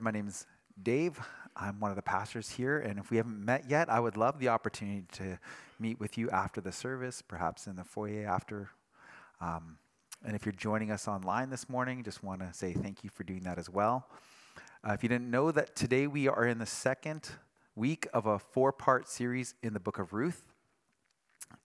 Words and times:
My 0.00 0.10
name 0.10 0.28
is 0.28 0.46
Dave. 0.82 1.20
I'm 1.54 1.78
one 1.78 1.90
of 1.90 1.96
the 1.96 2.02
pastors 2.02 2.48
here, 2.48 2.78
and 2.78 2.98
if 2.98 3.10
we 3.10 3.18
haven't 3.18 3.44
met 3.44 3.68
yet, 3.68 3.90
I 3.90 4.00
would 4.00 4.16
love 4.16 4.38
the 4.38 4.48
opportunity 4.48 5.04
to 5.12 5.38
meet 5.78 6.00
with 6.00 6.16
you 6.16 6.30
after 6.30 6.62
the 6.62 6.72
service, 6.72 7.20
perhaps 7.20 7.66
in 7.66 7.76
the 7.76 7.84
foyer 7.84 8.26
after. 8.26 8.70
Um, 9.42 9.76
and 10.24 10.34
if 10.34 10.46
you're 10.46 10.52
joining 10.52 10.90
us 10.90 11.06
online 11.06 11.50
this 11.50 11.68
morning, 11.68 12.02
just 12.02 12.24
want 12.24 12.40
to 12.40 12.48
say 12.54 12.72
thank 12.72 13.04
you 13.04 13.10
for 13.10 13.24
doing 13.24 13.42
that 13.42 13.58
as 13.58 13.68
well. 13.68 14.08
Uh, 14.82 14.92
if 14.92 15.02
you 15.02 15.10
didn't 15.10 15.30
know 15.30 15.50
that 15.50 15.76
today 15.76 16.06
we 16.06 16.28
are 16.28 16.46
in 16.46 16.58
the 16.58 16.66
second 16.66 17.28
week 17.74 18.06
of 18.14 18.24
a 18.24 18.38
four 18.38 18.72
part 18.72 19.06
series 19.06 19.54
in 19.62 19.74
the 19.74 19.80
book 19.80 19.98
of 19.98 20.14
Ruth. 20.14 20.44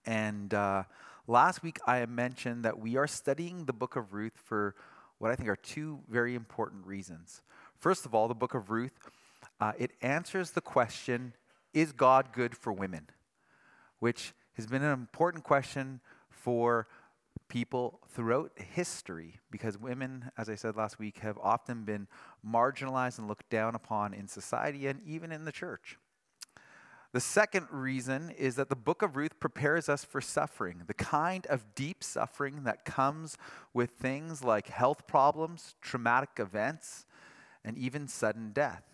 And 0.04 0.52
uh, 0.52 0.82
last 1.26 1.62
week 1.62 1.78
I 1.86 2.04
mentioned 2.04 2.66
that 2.66 2.78
we 2.78 2.96
are 2.96 3.06
studying 3.06 3.64
the 3.64 3.72
book 3.72 3.96
of 3.96 4.12
Ruth 4.12 4.36
for 4.36 4.74
what 5.18 5.30
I 5.30 5.36
think 5.36 5.48
are 5.48 5.56
two 5.56 6.00
very 6.10 6.34
important 6.34 6.86
reasons. 6.86 7.40
First 7.78 8.06
of 8.06 8.14
all, 8.14 8.28
the 8.28 8.34
book 8.34 8.54
of 8.54 8.70
Ruth, 8.70 8.98
uh, 9.60 9.72
it 9.78 9.92
answers 10.02 10.52
the 10.52 10.60
question 10.60 11.34
Is 11.72 11.92
God 11.92 12.32
good 12.32 12.56
for 12.56 12.72
women? 12.72 13.08
Which 13.98 14.34
has 14.54 14.66
been 14.66 14.82
an 14.82 14.92
important 14.92 15.44
question 15.44 16.00
for 16.30 16.86
people 17.48 18.00
throughout 18.08 18.52
history 18.56 19.34
because 19.50 19.78
women, 19.78 20.30
as 20.36 20.48
I 20.48 20.54
said 20.54 20.76
last 20.76 20.98
week, 20.98 21.18
have 21.18 21.38
often 21.42 21.84
been 21.84 22.08
marginalized 22.46 23.18
and 23.18 23.28
looked 23.28 23.48
down 23.50 23.74
upon 23.74 24.14
in 24.14 24.26
society 24.26 24.86
and 24.86 25.00
even 25.06 25.30
in 25.30 25.44
the 25.44 25.52
church. 25.52 25.98
The 27.12 27.20
second 27.20 27.68
reason 27.70 28.30
is 28.30 28.56
that 28.56 28.68
the 28.68 28.76
book 28.76 29.00
of 29.00 29.16
Ruth 29.16 29.38
prepares 29.40 29.88
us 29.88 30.04
for 30.04 30.20
suffering, 30.20 30.82
the 30.86 30.94
kind 30.94 31.46
of 31.46 31.74
deep 31.74 32.02
suffering 32.02 32.64
that 32.64 32.84
comes 32.84 33.38
with 33.72 33.92
things 33.92 34.44
like 34.44 34.68
health 34.68 35.06
problems, 35.06 35.76
traumatic 35.80 36.30
events, 36.38 37.06
and 37.66 37.76
even 37.76 38.08
sudden 38.08 38.52
death. 38.52 38.84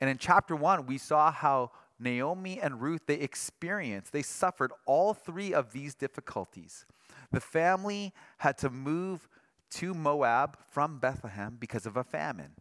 And 0.00 0.10
in 0.10 0.18
chapter 0.18 0.56
one, 0.56 0.86
we 0.86 0.98
saw 0.98 1.30
how 1.30 1.70
Naomi 2.00 2.60
and 2.60 2.80
Ruth, 2.80 3.02
they 3.06 3.14
experienced, 3.14 4.12
they 4.12 4.22
suffered 4.22 4.72
all 4.86 5.14
three 5.14 5.52
of 5.52 5.72
these 5.72 5.94
difficulties. 5.94 6.86
The 7.30 7.40
family 7.40 8.12
had 8.38 8.56
to 8.58 8.70
move 8.70 9.28
to 9.70 9.92
Moab 9.92 10.56
from 10.70 10.98
Bethlehem 10.98 11.56
because 11.60 11.84
of 11.84 11.96
a 11.96 12.04
famine. 12.04 12.52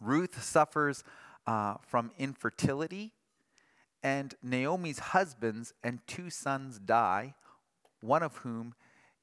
Ruth 0.00 0.42
suffers 0.42 1.04
uh, 1.46 1.74
from 1.86 2.10
infertility, 2.18 3.12
and 4.02 4.34
Naomi's 4.42 4.98
husbands 4.98 5.74
and 5.84 6.00
two 6.06 6.30
sons 6.30 6.78
die, 6.78 7.34
one 8.00 8.22
of 8.22 8.38
whom 8.38 8.74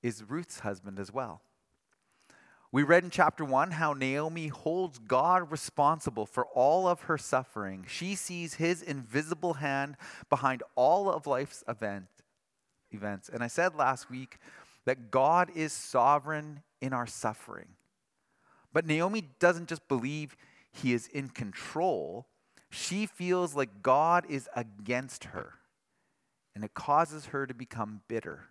is 0.04 0.24
Ruth's 0.24 0.60
husband 0.60 1.00
as 1.00 1.12
well. 1.12 1.42
We 2.72 2.84
read 2.84 3.06
in 3.06 3.10
chapter 3.10 3.46
1 3.46 3.72
how 3.72 3.94
Naomi 3.94 4.48
holds 4.48 5.00
God 5.00 5.52
responsible 5.52 6.26
for 6.26 6.46
all 6.48 6.88
of 6.88 7.02
her 7.02 7.18
suffering. 7.18 7.86
She 7.88 8.14
sees 8.14 8.56
his 8.56 8.82
invisible 8.82 9.56
hand 9.56 9.96
behind 10.30 10.64
all 10.76 11.10
of 11.10 11.28
life's 11.28 11.64
event, 11.68 12.08
events. 12.92 13.30
And 13.30 13.42
I 13.42 13.48
said 13.48 13.76
last 13.76 14.10
week 14.10 14.38
that 14.86 15.12
God 15.12 15.50
is 15.56 15.72
sovereign 15.72 16.62
in 16.82 16.92
our 16.92 17.08
suffering. 17.08 17.68
But 18.74 18.86
Naomi 18.86 19.24
doesn't 19.40 19.70
just 19.70 19.88
believe 19.88 20.36
he 20.72 20.94
is 20.94 21.08
in 21.08 21.30
control, 21.30 22.28
she 22.70 23.06
feels 23.06 23.56
like 23.56 23.82
God 23.82 24.26
is 24.30 24.50
against 24.56 25.26
her. 25.26 25.54
And 26.54 26.66
it 26.66 26.74
causes 26.74 27.28
her 27.28 27.48
to 27.48 27.54
become 27.54 28.02
bitter. 28.08 28.50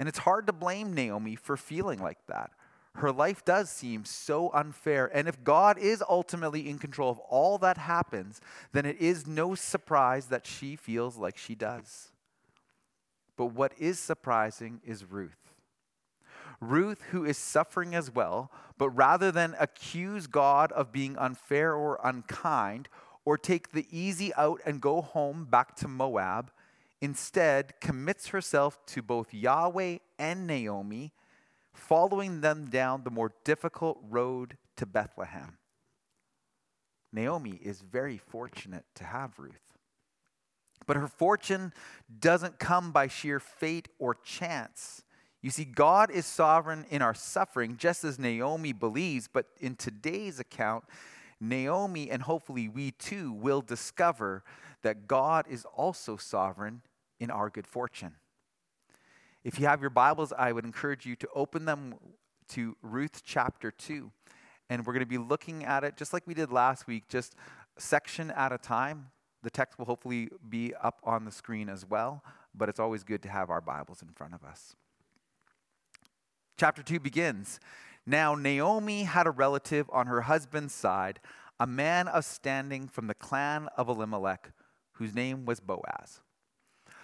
And 0.00 0.08
it's 0.08 0.20
hard 0.20 0.46
to 0.46 0.54
blame 0.54 0.94
Naomi 0.94 1.36
for 1.36 1.58
feeling 1.58 1.98
like 2.02 2.26
that. 2.26 2.52
Her 2.94 3.12
life 3.12 3.44
does 3.44 3.68
seem 3.68 4.06
so 4.06 4.50
unfair. 4.54 5.10
And 5.12 5.28
if 5.28 5.44
God 5.44 5.76
is 5.76 6.02
ultimately 6.08 6.70
in 6.70 6.78
control 6.78 7.10
of 7.10 7.18
all 7.18 7.58
that 7.58 7.76
happens, 7.76 8.40
then 8.72 8.86
it 8.86 8.96
is 8.98 9.26
no 9.26 9.54
surprise 9.54 10.28
that 10.28 10.46
she 10.46 10.74
feels 10.74 11.18
like 11.18 11.36
she 11.36 11.54
does. 11.54 12.12
But 13.36 13.52
what 13.52 13.74
is 13.78 13.98
surprising 13.98 14.80
is 14.86 15.04
Ruth. 15.04 15.52
Ruth, 16.62 17.02
who 17.10 17.26
is 17.26 17.36
suffering 17.36 17.94
as 17.94 18.10
well, 18.10 18.50
but 18.78 18.88
rather 18.88 19.30
than 19.30 19.54
accuse 19.60 20.26
God 20.26 20.72
of 20.72 20.92
being 20.92 21.18
unfair 21.18 21.74
or 21.74 22.00
unkind, 22.02 22.88
or 23.26 23.36
take 23.36 23.72
the 23.72 23.86
easy 23.90 24.32
out 24.36 24.62
and 24.64 24.80
go 24.80 25.02
home 25.02 25.44
back 25.44 25.76
to 25.76 25.88
Moab, 25.88 26.50
instead 27.00 27.80
commits 27.80 28.28
herself 28.28 28.78
to 28.86 29.02
both 29.02 29.32
Yahweh 29.32 29.98
and 30.18 30.46
Naomi, 30.46 31.12
following 31.72 32.40
them 32.40 32.66
down 32.66 33.04
the 33.04 33.10
more 33.10 33.32
difficult 33.44 33.98
road 34.08 34.56
to 34.76 34.86
Bethlehem. 34.86 35.56
Naomi 37.12 37.58
is 37.62 37.80
very 37.80 38.18
fortunate 38.18 38.84
to 38.94 39.04
have 39.04 39.38
Ruth. 39.38 39.60
But 40.86 40.96
her 40.96 41.08
fortune 41.08 41.72
doesn't 42.18 42.58
come 42.58 42.92
by 42.92 43.08
sheer 43.08 43.40
fate 43.40 43.88
or 43.98 44.14
chance. 44.14 45.02
You 45.42 45.50
see, 45.50 45.64
God 45.64 46.10
is 46.10 46.26
sovereign 46.26 46.84
in 46.90 47.02
our 47.02 47.14
suffering, 47.14 47.76
just 47.76 48.04
as 48.04 48.18
Naomi 48.18 48.72
believes, 48.72 49.28
but 49.32 49.46
in 49.60 49.74
today's 49.74 50.38
account, 50.38 50.84
Naomi 51.40 52.10
and 52.10 52.22
hopefully 52.22 52.68
we 52.68 52.90
too 52.90 53.32
will 53.32 53.62
discover 53.62 54.44
that 54.82 55.06
God 55.06 55.46
is 55.48 55.64
also 55.74 56.16
sovereign 56.16 56.82
in 57.20 57.30
our 57.30 57.50
good 57.50 57.66
fortune. 57.66 58.14
If 59.44 59.60
you 59.60 59.66
have 59.66 59.80
your 59.80 59.90
Bibles, 59.90 60.32
I 60.36 60.52
would 60.52 60.64
encourage 60.64 61.06
you 61.06 61.14
to 61.16 61.28
open 61.34 61.64
them 61.64 61.94
to 62.48 62.76
Ruth 62.82 63.22
chapter 63.24 63.70
2. 63.70 64.10
And 64.68 64.86
we're 64.86 64.92
going 64.92 65.04
to 65.04 65.06
be 65.06 65.18
looking 65.18 65.64
at 65.64 65.84
it 65.84 65.96
just 65.96 66.12
like 66.12 66.26
we 66.26 66.34
did 66.34 66.50
last 66.50 66.86
week, 66.86 67.08
just 67.08 67.34
section 67.78 68.30
at 68.30 68.52
a 68.52 68.58
time. 68.58 69.08
The 69.42 69.50
text 69.50 69.78
will 69.78 69.86
hopefully 69.86 70.28
be 70.48 70.74
up 70.74 71.00
on 71.04 71.24
the 71.24 71.30
screen 71.30 71.68
as 71.68 71.86
well, 71.86 72.22
but 72.54 72.68
it's 72.68 72.80
always 72.80 73.02
good 73.02 73.22
to 73.22 73.28
have 73.28 73.50
our 73.50 73.60
Bibles 73.60 74.02
in 74.02 74.08
front 74.08 74.34
of 74.34 74.44
us. 74.44 74.76
Chapter 76.58 76.82
2 76.82 77.00
begins 77.00 77.58
Now 78.06 78.34
Naomi 78.34 79.04
had 79.04 79.26
a 79.26 79.30
relative 79.30 79.88
on 79.90 80.06
her 80.06 80.22
husband's 80.22 80.74
side, 80.74 81.20
a 81.58 81.66
man 81.66 82.06
of 82.06 82.24
standing 82.24 82.86
from 82.86 83.06
the 83.06 83.14
clan 83.14 83.68
of 83.76 83.88
Elimelech, 83.88 84.52
whose 84.92 85.14
name 85.14 85.46
was 85.46 85.60
Boaz. 85.60 86.20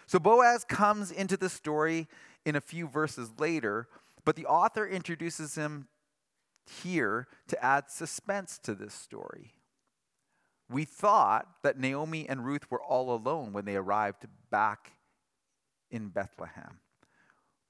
So 0.06 0.18
Boaz 0.18 0.64
comes 0.64 1.10
into 1.10 1.36
the 1.36 1.48
story 1.48 2.08
in 2.44 2.56
a 2.56 2.60
few 2.60 2.86
verses 2.86 3.30
later, 3.38 3.88
but 4.24 4.36
the 4.36 4.46
author 4.46 4.86
introduces 4.86 5.56
him 5.56 5.88
here 6.82 7.26
to 7.48 7.64
add 7.64 7.90
suspense 7.90 8.58
to 8.58 8.74
this 8.74 8.94
story. 8.94 9.52
We 10.68 10.84
thought 10.84 11.46
that 11.62 11.78
Naomi 11.78 12.28
and 12.28 12.44
Ruth 12.44 12.70
were 12.70 12.82
all 12.82 13.14
alone 13.14 13.52
when 13.52 13.64
they 13.64 13.76
arrived 13.76 14.26
back 14.50 14.92
in 15.90 16.08
Bethlehem. 16.08 16.80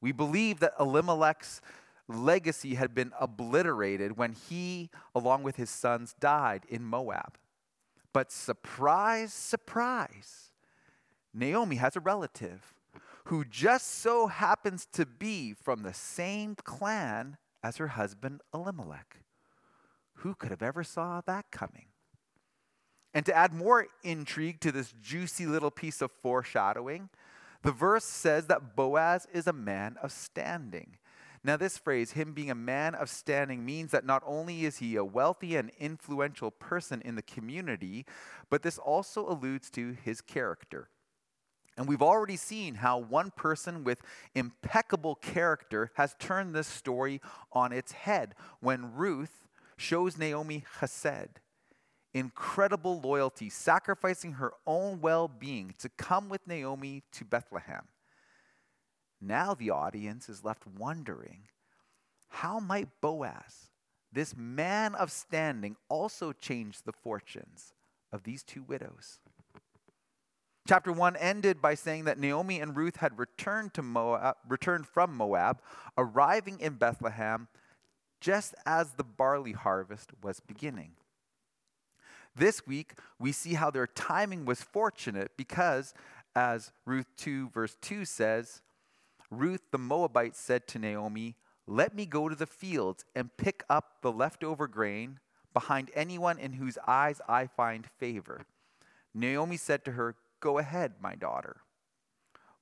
We 0.00 0.12
believe 0.12 0.60
that 0.60 0.74
Elimelech's 0.78 1.60
legacy 2.08 2.74
had 2.74 2.94
been 2.94 3.12
obliterated 3.20 4.16
when 4.16 4.32
he, 4.32 4.90
along 5.14 5.42
with 5.42 5.56
his 5.56 5.70
sons, 5.70 6.14
died 6.20 6.64
in 6.68 6.84
Moab. 6.84 7.38
But 8.12 8.32
surprise, 8.32 9.32
surprise, 9.32 10.52
Naomi 11.36 11.76
has 11.76 11.96
a 11.96 12.00
relative 12.00 12.74
who 13.26 13.44
just 13.44 14.00
so 14.00 14.28
happens 14.28 14.86
to 14.92 15.04
be 15.04 15.52
from 15.52 15.82
the 15.82 15.92
same 15.92 16.54
clan 16.54 17.36
as 17.62 17.76
her 17.76 17.88
husband 17.88 18.40
Elimelech. 18.54 19.18
Who 20.20 20.34
could 20.34 20.50
have 20.50 20.62
ever 20.62 20.82
saw 20.82 21.20
that 21.26 21.50
coming? 21.50 21.86
And 23.12 23.26
to 23.26 23.36
add 23.36 23.52
more 23.52 23.88
intrigue 24.02 24.60
to 24.60 24.72
this 24.72 24.94
juicy 25.02 25.46
little 25.46 25.70
piece 25.70 26.00
of 26.00 26.10
foreshadowing, 26.22 27.08
the 27.62 27.72
verse 27.72 28.04
says 28.04 28.46
that 28.46 28.76
Boaz 28.76 29.26
is 29.32 29.46
a 29.46 29.52
man 29.52 29.96
of 30.02 30.12
standing. 30.12 30.98
Now, 31.42 31.56
this 31.56 31.78
phrase, 31.78 32.12
him 32.12 32.32
being 32.32 32.50
a 32.50 32.56
man 32.56 32.94
of 32.94 33.08
standing, 33.08 33.64
means 33.64 33.90
that 33.92 34.04
not 34.04 34.22
only 34.26 34.64
is 34.64 34.78
he 34.78 34.96
a 34.96 35.04
wealthy 35.04 35.56
and 35.56 35.70
influential 35.78 36.50
person 36.50 37.00
in 37.02 37.14
the 37.14 37.22
community, 37.22 38.04
but 38.50 38.62
this 38.62 38.78
also 38.78 39.28
alludes 39.28 39.70
to 39.70 39.96
his 40.02 40.20
character. 40.20 40.88
And 41.76 41.86
we've 41.86 42.02
already 42.02 42.36
seen 42.36 42.76
how 42.76 42.98
one 42.98 43.30
person 43.30 43.84
with 43.84 44.00
impeccable 44.34 45.14
character 45.16 45.90
has 45.94 46.16
turned 46.18 46.54
this 46.54 46.66
story 46.66 47.20
on 47.52 47.72
its 47.72 47.92
head 47.92 48.34
when 48.60 48.94
Ruth 48.94 49.46
shows 49.76 50.16
Naomi 50.16 50.64
chesed, 50.80 51.36
incredible 52.14 53.00
loyalty, 53.00 53.50
sacrificing 53.50 54.32
her 54.34 54.52
own 54.66 55.00
well 55.02 55.28
being 55.28 55.74
to 55.78 55.90
come 55.90 56.30
with 56.30 56.46
Naomi 56.46 57.02
to 57.12 57.24
Bethlehem. 57.24 57.88
Now 59.20 59.54
the 59.54 59.70
audience 59.70 60.28
is 60.28 60.44
left 60.44 60.66
wondering 60.66 61.48
how 62.28 62.58
might 62.58 62.88
Boaz, 63.00 63.70
this 64.12 64.34
man 64.36 64.94
of 64.94 65.10
standing, 65.10 65.76
also 65.88 66.32
change 66.32 66.82
the 66.82 66.92
fortunes 66.92 67.74
of 68.12 68.24
these 68.24 68.42
two 68.42 68.62
widows? 68.62 69.20
Chapter 70.66 70.90
1 70.90 71.14
ended 71.16 71.62
by 71.62 71.74
saying 71.74 72.04
that 72.04 72.18
Naomi 72.18 72.60
and 72.60 72.76
Ruth 72.76 72.96
had 72.96 73.18
returned, 73.18 73.72
to 73.74 73.82
Moab, 73.82 74.36
returned 74.48 74.88
from 74.88 75.16
Moab, 75.16 75.60
arriving 75.96 76.58
in 76.58 76.74
Bethlehem 76.74 77.46
just 78.20 78.54
as 78.64 78.92
the 78.92 79.04
barley 79.04 79.52
harvest 79.52 80.10
was 80.22 80.40
beginning. 80.40 80.92
This 82.34 82.66
week, 82.66 82.94
we 83.18 83.30
see 83.30 83.54
how 83.54 83.70
their 83.70 83.86
timing 83.86 84.44
was 84.44 84.60
fortunate 84.60 85.30
because, 85.36 85.94
as 86.34 86.72
Ruth 86.84 87.06
2, 87.16 87.50
verse 87.50 87.76
2 87.80 88.04
says, 88.04 88.62
Ruth 89.30 89.62
the 89.70 89.78
Moabite 89.78 90.34
said 90.34 90.66
to 90.68 90.80
Naomi, 90.80 91.36
Let 91.68 91.94
me 91.94 92.06
go 92.06 92.28
to 92.28 92.34
the 92.34 92.46
fields 92.46 93.04
and 93.14 93.36
pick 93.36 93.62
up 93.70 94.02
the 94.02 94.12
leftover 94.12 94.66
grain 94.66 95.20
behind 95.54 95.90
anyone 95.94 96.38
in 96.38 96.54
whose 96.54 96.76
eyes 96.88 97.20
I 97.28 97.46
find 97.46 97.86
favor. 97.98 98.46
Naomi 99.14 99.56
said 99.56 99.84
to 99.84 99.92
her, 99.92 100.16
Go 100.40 100.58
ahead, 100.58 100.94
my 101.00 101.14
daughter. 101.14 101.62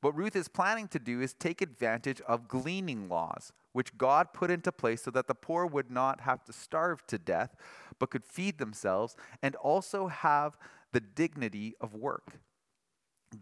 What 0.00 0.16
Ruth 0.16 0.36
is 0.36 0.48
planning 0.48 0.88
to 0.88 0.98
do 0.98 1.20
is 1.22 1.32
take 1.32 1.62
advantage 1.62 2.20
of 2.22 2.46
gleaning 2.46 3.08
laws, 3.08 3.52
which 3.72 3.96
God 3.96 4.34
put 4.34 4.50
into 4.50 4.70
place 4.70 5.02
so 5.02 5.10
that 5.12 5.28
the 5.28 5.34
poor 5.34 5.64
would 5.64 5.90
not 5.90 6.20
have 6.20 6.44
to 6.44 6.52
starve 6.52 7.06
to 7.06 7.18
death, 7.18 7.56
but 7.98 8.10
could 8.10 8.24
feed 8.24 8.58
themselves 8.58 9.16
and 9.42 9.56
also 9.56 10.08
have 10.08 10.58
the 10.92 11.00
dignity 11.00 11.74
of 11.80 11.94
work. 11.94 12.38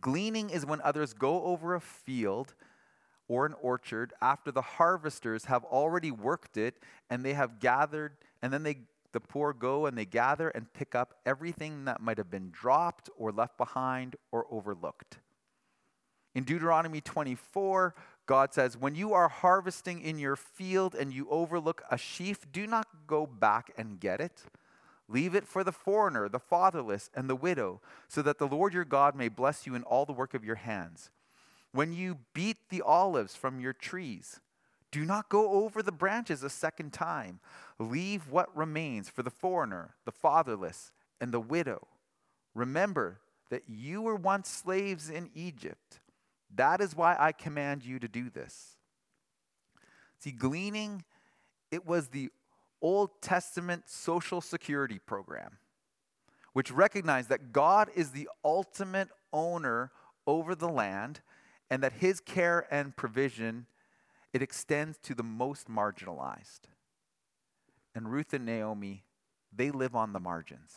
Gleaning 0.01 0.51
is 0.51 0.65
when 0.65 0.81
others 0.83 1.13
go 1.13 1.43
over 1.43 1.75
a 1.75 1.81
field 1.81 2.55
or 3.29 3.45
an 3.45 3.55
orchard 3.61 4.13
after 4.23 4.53
the 4.53 4.63
harvesters 4.63 5.47
have 5.47 5.65
already 5.65 6.11
worked 6.11 6.57
it 6.57 6.77
and 7.11 7.25
they 7.25 7.35
have 7.35 7.59
gathered, 7.59 8.17
and 8.41 8.53
then 8.53 8.63
they 8.63 8.83
the 9.13 9.21
poor 9.21 9.53
go 9.53 9.87
and 9.87 9.97
they 9.97 10.05
gather 10.05 10.49
and 10.49 10.73
pick 10.73 10.95
up 10.95 11.15
everything 11.25 11.85
that 11.85 12.01
might 12.01 12.19
have 12.19 12.31
been 12.31 12.51
dropped 12.51 13.11
or 13.17 13.33
left 13.33 13.57
behind 13.57 14.17
or 14.31 14.47
overlooked. 14.51 15.19
In 16.35 16.45
Deuteronomy 16.45 17.01
24, 17.01 17.95
God 18.27 18.55
says, 18.55 18.77
When 18.77 18.95
you 18.95 19.13
are 19.13 19.29
harvesting 19.29 20.01
in 20.01 20.19
your 20.19 20.37
field 20.37 20.95
and 20.95 21.13
you 21.13 21.29
overlook 21.31 21.83
a 21.91 21.99
sheaf, 21.99 22.51
do 22.51 22.67
not 22.67 22.87
go 23.07 23.27
back 23.27 23.73
and 23.77 24.01
get 24.01 24.21
it. 24.21 24.45
Leave 25.09 25.35
it 25.35 25.47
for 25.47 25.63
the 25.63 25.73
foreigner, 25.73 26.29
the 26.29 26.39
fatherless, 26.39 27.11
and 27.15 27.29
the 27.29 27.37
widow, 27.37 27.81
so 28.09 28.23
that 28.23 28.39
the 28.39 28.47
Lord 28.47 28.73
your 28.73 28.85
God 28.85 29.15
may 29.15 29.29
bless 29.29 29.67
you 29.67 29.75
in 29.75 29.83
all 29.83 30.07
the 30.07 30.13
work 30.13 30.33
of 30.33 30.45
your 30.45 30.55
hands. 30.57 31.11
When 31.73 31.93
you 31.93 32.19
beat 32.33 32.69
the 32.71 32.83
olives 32.83 33.35
from 33.35 33.61
your 33.61 33.73
trees, 33.73 34.41
do 34.93 35.05
not 35.05 35.29
go 35.31 35.51
over 35.65 35.83
the 35.83 35.91
branches 35.91 36.43
a 36.43 36.51
second 36.51 36.93
time. 36.93 37.41
Leave 37.79 38.31
what 38.31 38.57
remains 38.57 39.09
for 39.09 39.23
the 39.23 39.31
foreigner, 39.31 39.95
the 40.05 40.13
fatherless, 40.13 40.93
and 41.21 41.33
the 41.33 41.41
widow. 41.41 41.89
Remember 42.55 43.19
that 43.51 43.65
you 43.67 44.03
were 44.03 44.15
once 44.15 44.49
slaves 44.49 45.11
in 45.11 45.31
Egypt. 45.35 46.01
That 46.55 46.81
is 46.81 46.95
why 46.95 47.17
I 47.19 47.33
command 47.33 47.85
you 47.85 47.99
to 47.99 48.07
do 48.07 48.29
this. 48.29 48.77
See, 50.19 50.31
gleaning, 50.31 51.05
it 51.71 51.87
was 51.87 52.09
the 52.09 52.29
Old 52.83 53.23
Testament 53.23 53.85
social 53.87 54.41
security 54.41 54.99
program, 54.99 55.59
which 56.53 56.71
recognized 56.71 57.31
that 57.31 57.53
God 57.53 57.89
is 57.95 58.11
the 58.11 58.29
ultimate 58.45 59.09
owner 59.33 59.91
over 60.27 60.55
the 60.55 60.69
land 60.69 61.21
and 61.71 61.83
that 61.83 61.95
his 61.95 62.21
care 62.21 62.67
and 62.71 62.95
provision 62.95 63.67
it 64.33 64.43
extends 64.43 64.99
to 64.99 65.15
the 65.15 65.23
most 65.23 65.69
marginalized. 65.69 66.61
And 67.95 68.11
Ruth 68.11 68.33
and 68.33 68.47
Naomi, 68.47 69.05
they 69.55 69.71
live 69.71 69.95
on 69.95 70.13
the 70.13 70.21
margins. 70.21 70.77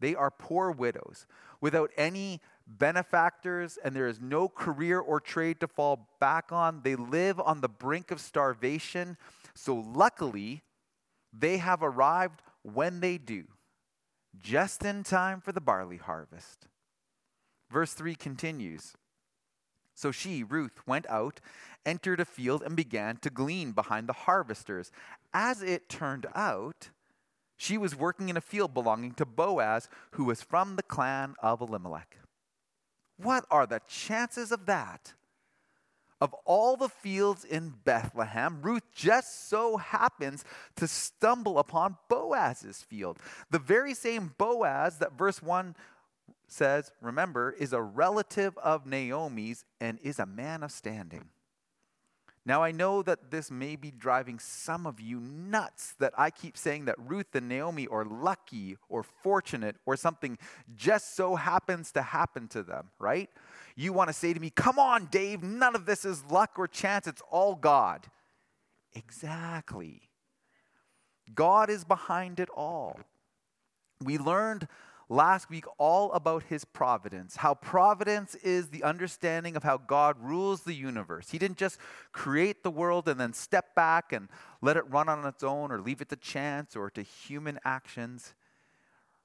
They 0.00 0.14
are 0.14 0.30
poor 0.30 0.70
widows 0.70 1.26
without 1.60 1.90
any 1.96 2.40
benefactors, 2.66 3.78
and 3.82 3.94
there 3.94 4.06
is 4.06 4.20
no 4.20 4.48
career 4.48 4.98
or 4.98 5.20
trade 5.20 5.60
to 5.60 5.68
fall 5.68 6.08
back 6.18 6.52
on. 6.52 6.80
They 6.82 6.96
live 6.96 7.38
on 7.38 7.60
the 7.60 7.68
brink 7.68 8.10
of 8.10 8.20
starvation. 8.20 9.16
So, 9.54 9.74
luckily, 9.74 10.62
they 11.32 11.58
have 11.58 11.82
arrived 11.82 12.42
when 12.62 13.00
they 13.00 13.18
do, 13.18 13.44
just 14.40 14.84
in 14.84 15.02
time 15.02 15.40
for 15.40 15.52
the 15.52 15.60
barley 15.60 15.98
harvest. 15.98 16.66
Verse 17.70 17.92
3 17.92 18.14
continues 18.14 18.94
So 19.94 20.10
she, 20.10 20.42
Ruth, 20.42 20.86
went 20.86 21.08
out, 21.08 21.40
entered 21.84 22.20
a 22.20 22.24
field, 22.24 22.62
and 22.62 22.76
began 22.76 23.16
to 23.18 23.30
glean 23.30 23.72
behind 23.72 24.08
the 24.08 24.12
harvesters. 24.12 24.90
As 25.32 25.62
it 25.62 25.88
turned 25.88 26.26
out, 26.34 26.90
she 27.56 27.76
was 27.76 27.94
working 27.94 28.28
in 28.28 28.36
a 28.36 28.40
field 28.40 28.72
belonging 28.72 29.12
to 29.12 29.26
Boaz, 29.26 29.88
who 30.12 30.24
was 30.24 30.42
from 30.42 30.76
the 30.76 30.82
clan 30.82 31.34
of 31.42 31.60
Elimelech. 31.60 32.16
What 33.18 33.44
are 33.50 33.66
the 33.66 33.82
chances 33.86 34.50
of 34.50 34.64
that? 34.66 35.12
Of 36.20 36.34
all 36.44 36.76
the 36.76 36.88
fields 36.88 37.44
in 37.44 37.74
Bethlehem, 37.84 38.60
Ruth 38.60 38.82
just 38.94 39.48
so 39.48 39.78
happens 39.78 40.44
to 40.76 40.86
stumble 40.86 41.58
upon 41.58 41.96
Boaz's 42.08 42.82
field. 42.82 43.18
The 43.50 43.58
very 43.58 43.94
same 43.94 44.34
Boaz 44.36 44.98
that 44.98 45.16
verse 45.16 45.42
1 45.42 45.74
says, 46.52 46.92
remember, 47.00 47.52
is 47.52 47.72
a 47.72 47.82
relative 47.82 48.56
of 48.58 48.86
Naomi's 48.86 49.64
and 49.80 49.98
is 50.02 50.18
a 50.18 50.26
man 50.26 50.62
of 50.62 50.72
standing. 50.72 51.28
Now, 52.46 52.62
I 52.62 52.72
know 52.72 53.02
that 53.02 53.30
this 53.30 53.50
may 53.50 53.76
be 53.76 53.90
driving 53.90 54.38
some 54.38 54.86
of 54.86 54.98
you 54.98 55.20
nuts 55.20 55.94
that 55.98 56.14
I 56.16 56.30
keep 56.30 56.56
saying 56.56 56.86
that 56.86 56.96
Ruth 56.98 57.34
and 57.34 57.48
Naomi 57.48 57.86
are 57.86 58.04
lucky 58.04 58.78
or 58.88 59.02
fortunate 59.02 59.76
or 59.84 59.94
something 59.96 60.38
just 60.74 61.14
so 61.14 61.36
happens 61.36 61.92
to 61.92 62.02
happen 62.02 62.48
to 62.48 62.62
them, 62.62 62.88
right? 62.98 63.28
You 63.76 63.92
want 63.92 64.08
to 64.08 64.14
say 64.14 64.32
to 64.32 64.40
me, 64.40 64.50
Come 64.50 64.78
on, 64.78 65.06
Dave, 65.06 65.42
none 65.42 65.76
of 65.76 65.84
this 65.84 66.04
is 66.04 66.24
luck 66.30 66.52
or 66.56 66.66
chance, 66.66 67.06
it's 67.06 67.22
all 67.30 67.54
God. 67.54 68.06
Exactly. 68.94 70.00
God 71.34 71.70
is 71.70 71.84
behind 71.84 72.40
it 72.40 72.48
all. 72.56 72.98
We 74.02 74.18
learned 74.18 74.66
last 75.10 75.50
week 75.50 75.64
all 75.76 76.12
about 76.12 76.44
his 76.44 76.64
providence, 76.64 77.36
how 77.36 77.52
providence 77.52 78.36
is 78.36 78.68
the 78.68 78.84
understanding 78.84 79.56
of 79.56 79.64
how 79.64 79.76
God 79.76 80.16
rules 80.22 80.62
the 80.62 80.72
universe. 80.72 81.30
He 81.30 81.38
didn't 81.38 81.58
just 81.58 81.78
create 82.12 82.62
the 82.62 82.70
world 82.70 83.08
and 83.08 83.20
then 83.20 83.32
step 83.32 83.74
back 83.74 84.12
and 84.12 84.28
let 84.62 84.76
it 84.76 84.88
run 84.88 85.08
on 85.08 85.26
its 85.26 85.42
own 85.42 85.72
or 85.72 85.80
leave 85.80 86.00
it 86.00 86.08
to 86.10 86.16
chance 86.16 86.76
or 86.76 86.88
to 86.90 87.02
human 87.02 87.58
actions. 87.64 88.34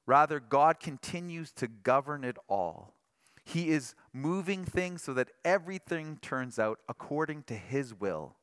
Rather, 0.08 0.40
God 0.40 0.80
continues 0.80 1.52
to 1.54 1.68
govern 1.68 2.24
it 2.24 2.38
all. 2.50 2.94
He 3.44 3.70
is 3.70 3.94
moving 4.12 4.66
things 4.66 5.04
so 5.04 5.14
that 5.14 5.30
everything 5.46 6.18
turns 6.20 6.58
out 6.58 6.80
according 6.90 7.44
to 7.44 7.54
his 7.54 7.94
will. 7.94 8.36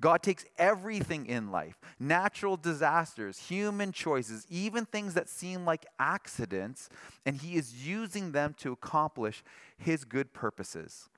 God 0.00 0.22
takes 0.22 0.44
everything 0.58 1.26
in 1.26 1.50
life 1.50 1.78
natural 1.98 2.56
disasters, 2.56 3.38
human 3.38 3.92
choices, 3.92 4.46
even 4.50 4.84
things 4.84 5.14
that 5.14 5.28
seem 5.28 5.64
like 5.64 5.86
accidents 5.98 6.88
and 7.24 7.36
He 7.36 7.56
is 7.56 7.86
using 7.86 8.32
them 8.32 8.54
to 8.58 8.72
accomplish 8.72 9.42
His 9.76 10.04
good 10.04 10.32
purposes. 10.32 11.08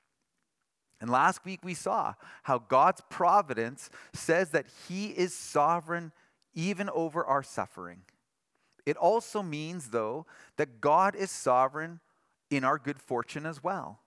And 1.00 1.10
last 1.10 1.44
week 1.44 1.60
we 1.62 1.74
saw 1.74 2.14
how 2.44 2.58
God's 2.58 3.02
providence 3.10 3.90
says 4.12 4.50
that 4.50 4.66
He 4.88 5.08
is 5.08 5.34
sovereign 5.34 6.12
even 6.54 6.88
over 6.90 7.24
our 7.24 7.42
suffering. 7.42 8.02
It 8.86 8.96
also 8.96 9.42
means, 9.42 9.90
though, 9.90 10.26
that 10.56 10.80
God 10.80 11.16
is 11.16 11.30
sovereign 11.30 12.00
in 12.50 12.62
our 12.62 12.78
good 12.78 13.00
fortune 13.00 13.44
as 13.44 13.62
well 13.62 14.00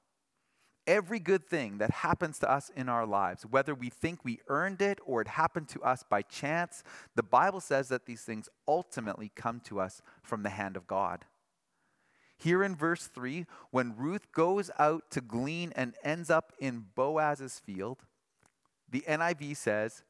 every 0.90 1.20
good 1.20 1.46
thing 1.46 1.78
that 1.78 1.92
happens 1.92 2.40
to 2.40 2.52
us 2.52 2.72
in 2.76 2.90
our 2.90 3.06
lives, 3.06 3.46
whether 3.46 3.76
we 3.76 3.90
think 3.90 4.26
we 4.26 4.40
earned 4.48 4.82
it 4.82 5.00
or 5.06 5.22
it 5.22 5.28
happened 5.28 5.70
to 5.70 5.82
us 5.84 6.04
by 6.10 6.24
chance, 6.24 6.84
the 7.16 7.24
Bible 7.24 7.62
says 7.62 7.90
that 7.90 8.08
these 8.08 8.24
things 8.24 8.50
ultimately 8.68 9.32
come 9.36 9.62
to 9.62 9.80
us 9.80 10.02
from 10.24 10.42
the 10.42 10.50
hand 10.50 10.76
of 10.76 10.88
God. 10.88 11.26
Here 12.38 12.64
in 12.64 12.76
verse 12.76 13.06
3, 13.06 13.46
when 13.70 13.96
Ruth 13.96 14.32
goes 14.32 14.72
out 14.80 15.12
to 15.12 15.22
glean 15.22 15.72
and 15.76 15.94
ends 16.04 16.32
up 16.32 16.54
in 16.60 16.86
Boaz's 16.96 17.60
field, 17.60 18.00
the 18.90 19.04
NIV 19.08 19.58
says, 19.58 20.04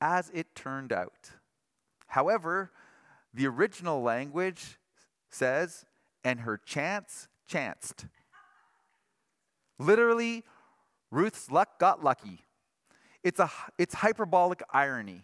as 0.00 0.30
it 0.32 0.54
turned 0.54 0.92
out. 0.92 1.32
However, 2.06 2.70
the 3.34 3.46
original 3.46 4.00
language 4.00 4.78
says, 5.28 5.84
and 6.24 6.40
her 6.40 6.56
chance 6.56 7.28
chanced. 7.46 8.06
Literally, 9.78 10.44
Ruth's 11.10 11.50
luck 11.50 11.78
got 11.78 12.02
lucky. 12.02 12.44
It's, 13.22 13.40
a, 13.40 13.50
it's 13.78 13.94
hyperbolic 13.94 14.62
irony. 14.72 15.22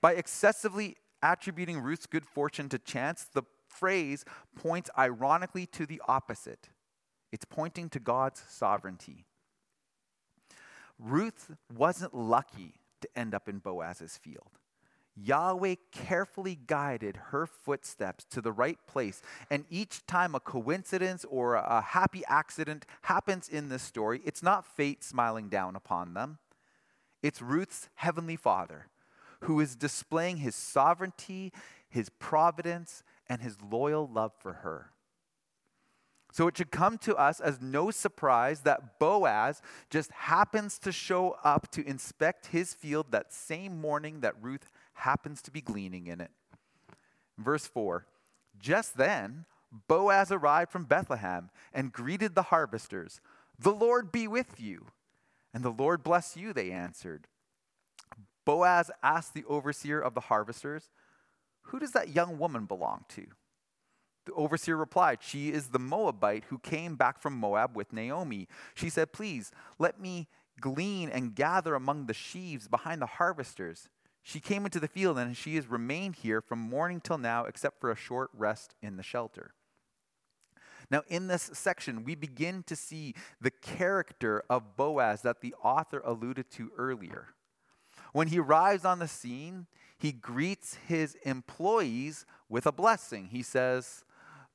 By 0.00 0.14
excessively 0.14 0.96
attributing 1.22 1.80
Ruth's 1.80 2.06
good 2.06 2.26
fortune 2.26 2.68
to 2.70 2.78
chance, 2.78 3.26
the 3.32 3.42
phrase 3.68 4.24
points 4.56 4.90
ironically 4.98 5.66
to 5.66 5.86
the 5.86 6.00
opposite. 6.06 6.68
It's 7.30 7.44
pointing 7.44 7.88
to 7.90 8.00
God's 8.00 8.42
sovereignty. 8.48 9.24
Ruth 10.98 11.50
wasn't 11.74 12.14
lucky 12.14 12.74
to 13.00 13.08
end 13.16 13.34
up 13.34 13.48
in 13.48 13.58
Boaz's 13.58 14.16
field. 14.16 14.58
Yahweh 15.14 15.76
carefully 15.90 16.58
guided 16.66 17.16
her 17.30 17.46
footsteps 17.46 18.24
to 18.30 18.40
the 18.40 18.52
right 18.52 18.78
place. 18.86 19.22
And 19.50 19.64
each 19.68 20.06
time 20.06 20.34
a 20.34 20.40
coincidence 20.40 21.24
or 21.28 21.54
a 21.54 21.80
happy 21.80 22.22
accident 22.28 22.86
happens 23.02 23.48
in 23.48 23.68
this 23.68 23.82
story, 23.82 24.20
it's 24.24 24.42
not 24.42 24.66
fate 24.66 25.04
smiling 25.04 25.48
down 25.48 25.76
upon 25.76 26.14
them. 26.14 26.38
It's 27.22 27.42
Ruth's 27.42 27.88
heavenly 27.94 28.36
father 28.36 28.86
who 29.42 29.60
is 29.60 29.76
displaying 29.76 30.38
his 30.38 30.54
sovereignty, 30.54 31.52
his 31.88 32.08
providence, 32.08 33.02
and 33.28 33.42
his 33.42 33.56
loyal 33.60 34.08
love 34.08 34.32
for 34.38 34.54
her. 34.54 34.90
So 36.32 36.48
it 36.48 36.56
should 36.56 36.70
come 36.70 36.96
to 36.98 37.14
us 37.16 37.40
as 37.40 37.60
no 37.60 37.90
surprise 37.90 38.60
that 38.60 38.98
Boaz 38.98 39.60
just 39.90 40.10
happens 40.12 40.78
to 40.78 40.90
show 40.90 41.36
up 41.44 41.70
to 41.72 41.86
inspect 41.86 42.46
his 42.46 42.72
field 42.72 43.06
that 43.10 43.34
same 43.34 43.78
morning 43.78 44.20
that 44.20 44.40
Ruth 44.40 44.70
happens 44.94 45.42
to 45.42 45.50
be 45.50 45.60
gleaning 45.60 46.06
in 46.06 46.20
it. 46.20 46.30
Verse 47.38 47.66
4 47.66 48.06
Just 48.58 48.96
then, 48.96 49.44
Boaz 49.88 50.30
arrived 50.30 50.70
from 50.70 50.84
Bethlehem 50.84 51.50
and 51.72 51.92
greeted 51.92 52.34
the 52.34 52.42
harvesters. 52.42 53.20
The 53.58 53.72
Lord 53.72 54.12
be 54.12 54.28
with 54.28 54.60
you. 54.60 54.86
And 55.54 55.62
the 55.62 55.70
Lord 55.70 56.02
bless 56.02 56.36
you, 56.36 56.52
they 56.52 56.70
answered. 56.70 57.26
Boaz 58.44 58.90
asked 59.02 59.34
the 59.34 59.44
overseer 59.44 60.00
of 60.00 60.14
the 60.14 60.20
harvesters, 60.20 60.90
Who 61.66 61.78
does 61.78 61.92
that 61.92 62.14
young 62.14 62.38
woman 62.38 62.64
belong 62.64 63.04
to? 63.10 63.26
The 64.24 64.32
overseer 64.32 64.76
replied, 64.76 65.18
She 65.20 65.50
is 65.50 65.68
the 65.68 65.78
Moabite 65.78 66.44
who 66.48 66.58
came 66.58 66.96
back 66.96 67.20
from 67.20 67.36
Moab 67.36 67.76
with 67.76 67.92
Naomi. 67.92 68.48
She 68.74 68.88
said, 68.88 69.12
Please 69.12 69.50
let 69.78 70.00
me 70.00 70.28
glean 70.60 71.08
and 71.08 71.34
gather 71.34 71.74
among 71.74 72.06
the 72.06 72.14
sheaves 72.14 72.68
behind 72.68 73.02
the 73.02 73.06
harvesters. 73.06 73.88
She 74.22 74.40
came 74.40 74.64
into 74.64 74.80
the 74.80 74.88
field 74.88 75.18
and 75.18 75.36
she 75.36 75.56
has 75.56 75.66
remained 75.66 76.16
here 76.16 76.40
from 76.40 76.58
morning 76.58 77.00
till 77.00 77.18
now, 77.18 77.44
except 77.44 77.80
for 77.80 77.90
a 77.90 77.96
short 77.96 78.30
rest 78.32 78.74
in 78.80 78.96
the 78.96 79.02
shelter. 79.02 79.52
Now, 80.90 81.02
in 81.08 81.26
this 81.26 81.50
section, 81.54 82.04
we 82.04 82.14
begin 82.14 82.62
to 82.64 82.76
see 82.76 83.14
the 83.40 83.50
character 83.50 84.44
of 84.50 84.76
Boaz 84.76 85.22
that 85.22 85.40
the 85.40 85.54
author 85.62 86.02
alluded 86.04 86.50
to 86.52 86.70
earlier. 86.76 87.28
When 88.12 88.28
he 88.28 88.38
arrives 88.38 88.84
on 88.84 88.98
the 88.98 89.08
scene, 89.08 89.66
he 89.98 90.12
greets 90.12 90.76
his 90.86 91.16
employees 91.24 92.26
with 92.48 92.66
a 92.66 92.72
blessing. 92.72 93.28
He 93.32 93.42
says, 93.42 94.04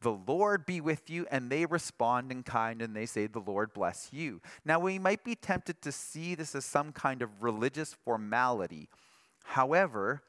the 0.01 0.11
Lord 0.11 0.65
be 0.65 0.79
with 0.79 1.09
you. 1.09 1.25
And 1.31 1.49
they 1.49 1.65
respond 1.65 2.31
in 2.31 2.43
kind 2.43 2.81
and 2.81 2.95
they 2.95 3.05
say, 3.05 3.27
The 3.27 3.39
Lord 3.39 3.73
bless 3.73 4.09
you. 4.11 4.41
Now, 4.63 4.79
we 4.79 4.99
might 4.99 5.23
be 5.23 5.35
tempted 5.35 5.81
to 5.81 5.91
see 5.91 6.35
this 6.35 6.53
as 6.55 6.65
some 6.65 6.91
kind 6.91 7.21
of 7.21 7.41
religious 7.41 7.95
formality. 8.05 8.89
However, 9.47 10.21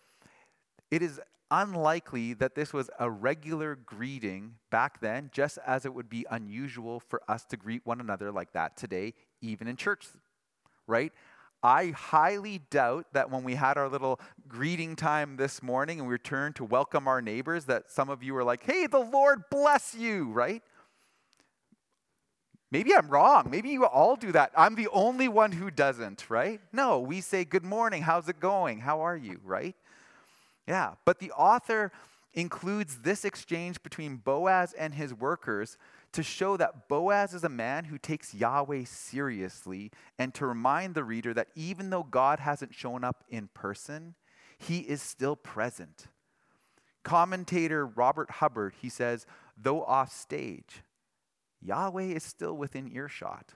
it 0.93 1.03
is 1.03 1.21
unlikely 1.51 2.35
that 2.35 2.55
this 2.55 2.73
was 2.73 2.89
a 3.01 3.11
regular 3.11 3.75
greeting 3.75 4.55
back 4.71 5.01
then, 5.01 5.31
just 5.33 5.59
as 5.67 5.85
it 5.85 5.93
would 5.93 6.09
be 6.09 6.25
unusual 6.31 7.01
for 7.01 7.21
us 7.29 7.45
to 7.47 7.57
greet 7.57 7.85
one 7.85 8.01
another 8.01 8.31
like 8.31 8.53
that 8.53 8.77
today, 8.77 9.15
even 9.41 9.67
in 9.67 9.77
church, 9.77 10.07
right? 10.87 11.13
I 11.65 11.87
highly 11.89 12.61
doubt 12.71 13.07
that 13.13 13.29
when 13.29 13.43
we 13.43 13.57
had 13.57 13.77
our 13.77 13.89
little 13.89 14.21
greeting 14.47 14.95
time 14.95 15.37
this 15.37 15.65
morning 15.65 15.99
and 15.99 16.07
we 16.07 16.13
returned 16.13 16.55
to 16.57 16.65
welcome 16.65 17.09
our 17.09 17.21
neighbors, 17.21 17.65
that 17.65 17.91
some 17.91 18.11
of 18.11 18.23
you 18.23 18.35
were 18.35 18.45
like, 18.45 18.63
hey, 18.63 18.87
the 18.87 19.01
Lord 19.01 19.43
bless 19.51 19.97
you, 19.97 20.31
right? 20.31 20.63
Maybe 22.71 22.95
I'm 22.95 23.09
wrong. 23.09 23.49
Maybe 23.51 23.71
you 23.71 23.87
all 23.87 24.17
do 24.17 24.33
that. 24.33 24.53
I'm 24.57 24.75
the 24.75 24.89
only 24.89 25.29
one 25.29 25.53
who 25.53 25.71
doesn't, 25.71 26.29
right? 26.29 26.61
No, 26.73 26.99
we 27.01 27.21
say, 27.21 27.45
good 27.45 27.65
morning, 27.65 28.03
how's 28.03 28.29
it 28.29 28.41
going? 28.41 28.81
How 28.81 29.01
are 29.01 29.17
you, 29.17 29.41
right? 29.45 29.75
Yeah, 30.67 30.95
but 31.07 31.19
the 31.19 31.33
author 31.33 31.93
includes 32.35 32.99
this 32.99 33.25
exchange 33.25 33.83
between 33.83 34.17
Boaz 34.17 34.75
and 34.75 34.95
his 34.95 35.15
workers 35.15 35.79
to 36.13 36.23
show 36.23 36.59
that 36.59 36.89
Boaz 36.89 37.33
is 37.33 37.43
a 37.43 37.49
man 37.49 37.87
who 37.87 37.97
takes 37.97 38.35
Yahweh 38.35 38.85
seriously 38.85 39.91
and 40.19 40.35
to 40.35 40.47
remind 40.47 40.95
the 40.95 41.05
reader 41.05 41.33
that 41.35 41.49
even 41.55 41.89
though 41.89 42.03
God 42.03 42.39
hasn't 42.39 42.75
shown 42.75 43.03
up 43.03 43.25
in 43.31 43.49
person, 43.55 44.15
he 44.59 44.81
is 44.81 45.01
still 45.01 45.37
present. 45.37 46.07
Commentator 47.03 47.87
Robert 47.87 48.31
Hubbard, 48.31 48.75
he 48.81 48.91
says, 48.91 49.25
though 49.57 49.83
off 49.85 50.13
stage, 50.13 50.83
Yahweh 51.61 52.15
is 52.15 52.23
still 52.23 52.57
within 52.57 52.91
earshot. 52.95 53.55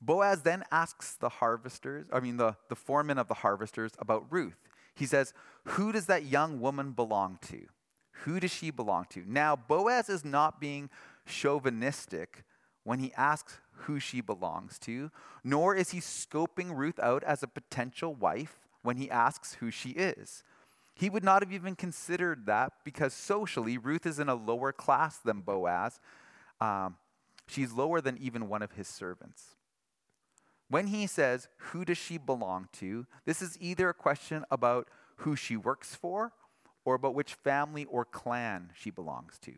Boaz 0.00 0.42
then 0.42 0.64
asks 0.70 1.16
the 1.16 1.28
harvesters, 1.28 2.06
I 2.12 2.20
mean, 2.20 2.36
the, 2.36 2.56
the 2.68 2.76
foreman 2.76 3.18
of 3.18 3.28
the 3.28 3.34
harvesters, 3.34 3.92
about 3.98 4.26
Ruth. 4.30 4.56
He 4.94 5.06
says, 5.06 5.32
Who 5.64 5.92
does 5.92 6.06
that 6.06 6.24
young 6.24 6.60
woman 6.60 6.92
belong 6.92 7.38
to? 7.48 7.66
Who 8.24 8.40
does 8.40 8.52
she 8.52 8.70
belong 8.70 9.06
to? 9.10 9.24
Now, 9.26 9.56
Boaz 9.56 10.08
is 10.08 10.24
not 10.24 10.60
being 10.60 10.90
chauvinistic 11.26 12.44
when 12.84 12.98
he 12.98 13.12
asks 13.14 13.58
who 13.72 14.00
she 14.00 14.20
belongs 14.20 14.78
to, 14.80 15.10
nor 15.44 15.74
is 15.74 15.90
he 15.90 16.00
scoping 16.00 16.76
Ruth 16.76 16.98
out 17.00 17.22
as 17.24 17.42
a 17.42 17.48
potential 17.48 18.14
wife 18.14 18.58
when 18.82 18.96
he 18.96 19.10
asks 19.10 19.54
who 19.54 19.70
she 19.70 19.90
is. 19.90 20.42
He 20.98 21.08
would 21.08 21.22
not 21.22 21.42
have 21.42 21.52
even 21.52 21.76
considered 21.76 22.46
that 22.46 22.72
because 22.84 23.14
socially, 23.14 23.78
Ruth 23.78 24.04
is 24.04 24.18
in 24.18 24.28
a 24.28 24.34
lower 24.34 24.72
class 24.72 25.16
than 25.18 25.42
Boaz. 25.42 26.00
Um, 26.60 26.96
she's 27.46 27.72
lower 27.72 28.00
than 28.00 28.18
even 28.18 28.48
one 28.48 28.62
of 28.62 28.72
his 28.72 28.88
servants. 28.88 29.54
When 30.68 30.88
he 30.88 31.06
says, 31.06 31.46
Who 31.58 31.84
does 31.84 31.98
she 31.98 32.18
belong 32.18 32.68
to? 32.74 33.06
this 33.26 33.40
is 33.40 33.56
either 33.60 33.88
a 33.88 33.94
question 33.94 34.44
about 34.50 34.88
who 35.18 35.36
she 35.36 35.56
works 35.56 35.94
for 35.94 36.32
or 36.84 36.96
about 36.96 37.14
which 37.14 37.34
family 37.34 37.84
or 37.84 38.04
clan 38.04 38.70
she 38.74 38.90
belongs 38.90 39.38
to. 39.42 39.52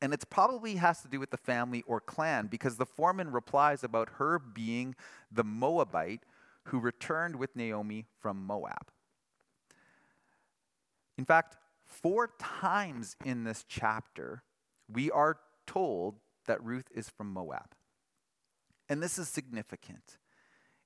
And 0.00 0.12
it 0.12 0.24
probably 0.28 0.74
has 0.74 1.02
to 1.02 1.08
do 1.08 1.20
with 1.20 1.30
the 1.30 1.36
family 1.36 1.84
or 1.86 2.00
clan 2.00 2.48
because 2.48 2.78
the 2.78 2.86
foreman 2.86 3.30
replies 3.30 3.84
about 3.84 4.08
her 4.16 4.40
being 4.40 4.96
the 5.30 5.44
Moabite 5.44 6.24
who 6.64 6.80
returned 6.80 7.36
with 7.36 7.54
Naomi 7.54 8.06
from 8.20 8.44
Moab. 8.44 8.90
In 11.18 11.24
fact, 11.24 11.56
four 11.84 12.30
times 12.38 13.16
in 13.24 13.44
this 13.44 13.64
chapter, 13.68 14.42
we 14.92 15.10
are 15.10 15.38
told 15.66 16.16
that 16.46 16.62
Ruth 16.62 16.86
is 16.94 17.08
from 17.08 17.32
Moab. 17.32 17.74
And 18.88 19.02
this 19.02 19.18
is 19.18 19.28
significant. 19.28 20.18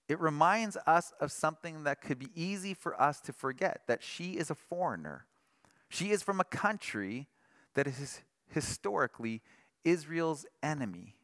It 0.09 0.21
reminds 0.21 0.77
us 0.87 1.13
of 1.21 1.33
something 1.33 1.85
that 1.85 2.01
could 2.01 2.19
be 2.19 2.29
easy 2.35 2.75
for 2.75 3.01
us 3.01 3.21
to 3.23 3.33
forget 3.33 3.83
that 3.89 4.03
she 4.03 4.33
is 4.33 4.51
a 4.51 4.55
foreigner. 4.55 5.27
She 5.89 6.11
is 6.11 6.23
from 6.23 6.41
a 6.41 6.45
country 6.45 7.27
that 7.75 7.87
is 7.87 8.21
historically 8.49 9.43
Israel's 9.85 10.47
enemy. 10.63 11.15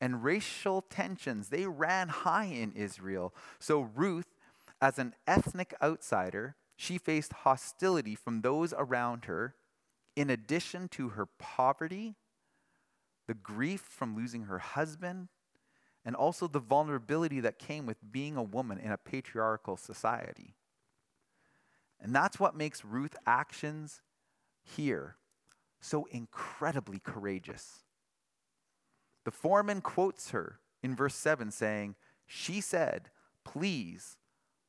And 0.00 0.22
racial 0.24 0.82
tensions, 0.82 1.48
they 1.48 1.66
ran 1.66 2.08
high 2.08 2.46
in 2.46 2.72
Israel. 2.72 3.34
So 3.58 3.90
Ruth, 3.94 4.28
as 4.80 4.98
an 4.98 5.14
ethnic 5.26 5.74
outsider, 5.82 6.56
she 6.80 6.96
faced 6.96 7.32
hostility 7.32 8.14
from 8.14 8.40
those 8.40 8.72
around 8.78 9.24
her, 9.24 9.56
in 10.14 10.30
addition 10.30 10.86
to 10.86 11.08
her 11.08 11.26
poverty, 11.26 12.14
the 13.26 13.34
grief 13.34 13.80
from 13.80 14.14
losing 14.14 14.44
her 14.44 14.60
husband, 14.60 15.26
and 16.04 16.14
also 16.14 16.46
the 16.46 16.60
vulnerability 16.60 17.40
that 17.40 17.58
came 17.58 17.84
with 17.84 18.12
being 18.12 18.36
a 18.36 18.44
woman 18.44 18.78
in 18.78 18.92
a 18.92 18.96
patriarchal 18.96 19.76
society. 19.76 20.54
And 22.00 22.14
that's 22.14 22.38
what 22.38 22.56
makes 22.56 22.84
Ruth's 22.84 23.16
actions 23.26 24.00
here 24.62 25.16
so 25.80 26.06
incredibly 26.12 27.00
courageous. 27.00 27.82
The 29.24 29.32
foreman 29.32 29.80
quotes 29.80 30.30
her 30.30 30.60
in 30.80 30.94
verse 30.94 31.16
7 31.16 31.50
saying, 31.50 31.96
She 32.24 32.60
said, 32.60 33.10
Please 33.44 34.16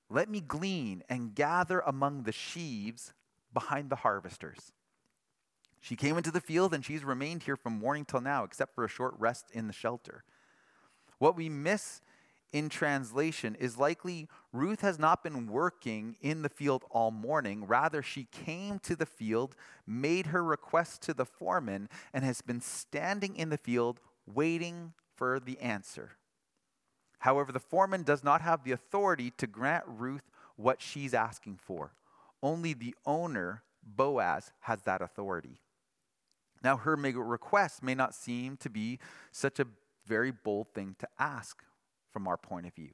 let 0.10 0.30
me 0.30 0.42
glean 0.42 1.04
and 1.10 1.36
gather 1.36 1.82
among 1.82 2.24
the 2.24 2.32
sheaves 2.32 3.13
behind 3.54 3.89
the 3.89 3.98
harvesters. 3.98 4.72
She 5.82 5.96
came 5.96 6.18
into 6.18 6.32
the 6.32 6.42
field 6.42 6.74
and 6.74 6.84
she's 6.84 7.04
remained 7.04 7.44
here 7.44 7.56
from 7.56 7.80
morning 7.80 8.06
till 8.06 8.22
now, 8.22 8.44
except 8.44 8.75
for 8.75 8.84
a 8.84 8.89
short 8.89 9.13
rest 9.18 9.46
in 9.51 9.68
the 9.68 9.74
shelter. 9.74 10.24
What 11.20 11.36
we 11.36 11.50
miss 11.50 12.01
in 12.51 12.70
translation 12.70 13.56
is 13.56 13.78
likely 13.78 14.28
Ruth 14.51 14.82
has 14.82 14.98
not 14.98 15.24
been 15.24 15.48
working 15.48 16.18
in 16.22 16.42
the 16.42 16.50
field 16.50 16.84
all 16.89 17.12
morning. 17.12 17.66
Rather, 17.66 18.01
she 18.01 18.25
came 18.32 18.80
to 18.80 18.96
the 18.96 19.06
field, 19.06 19.56
made 19.86 20.28
her 20.28 20.44
request 20.44 21.01
to 21.04 21.13
the 21.13 21.25
foreman, 21.25 21.89
and 22.13 22.24
has 22.24 22.42
been 22.42 22.62
standing 22.62 23.36
in 23.36 23.50
the 23.50 23.58
field 23.58 24.00
waiting 24.25 24.94
for 25.16 25.39
the 25.39 25.60
answer. 25.60 26.13
However, 27.20 27.52
the 27.52 27.60
foreman 27.60 28.04
does 28.04 28.24
not 28.24 28.42
have 28.42 28.64
the 28.64 28.72
authority 28.72 29.32
to 29.38 29.48
grant 29.48 29.84
Ruth 29.88 30.32
what 30.56 30.82
she's 30.82 31.14
asking 31.14 31.60
for. 31.62 31.94
Only 32.42 32.74
the 32.74 32.96
owner, 33.06 33.64
Boaz, 33.84 34.52
has 34.62 34.82
that 34.84 35.02
authority. 35.02 35.62
Now, 36.64 36.78
her 36.78 36.96
request 36.96 37.84
may 37.84 37.96
not 37.96 38.16
seem 38.16 38.58
to 38.58 38.70
be 38.70 39.00
such 39.32 39.60
a 39.60 39.68
very 40.06 40.32
bold 40.32 40.74
thing 40.74 40.96
to 41.00 41.08
ask 41.18 41.64
from 42.12 42.28
our 42.28 42.38
point 42.38 42.66
of 42.68 42.74
view. 42.74 42.92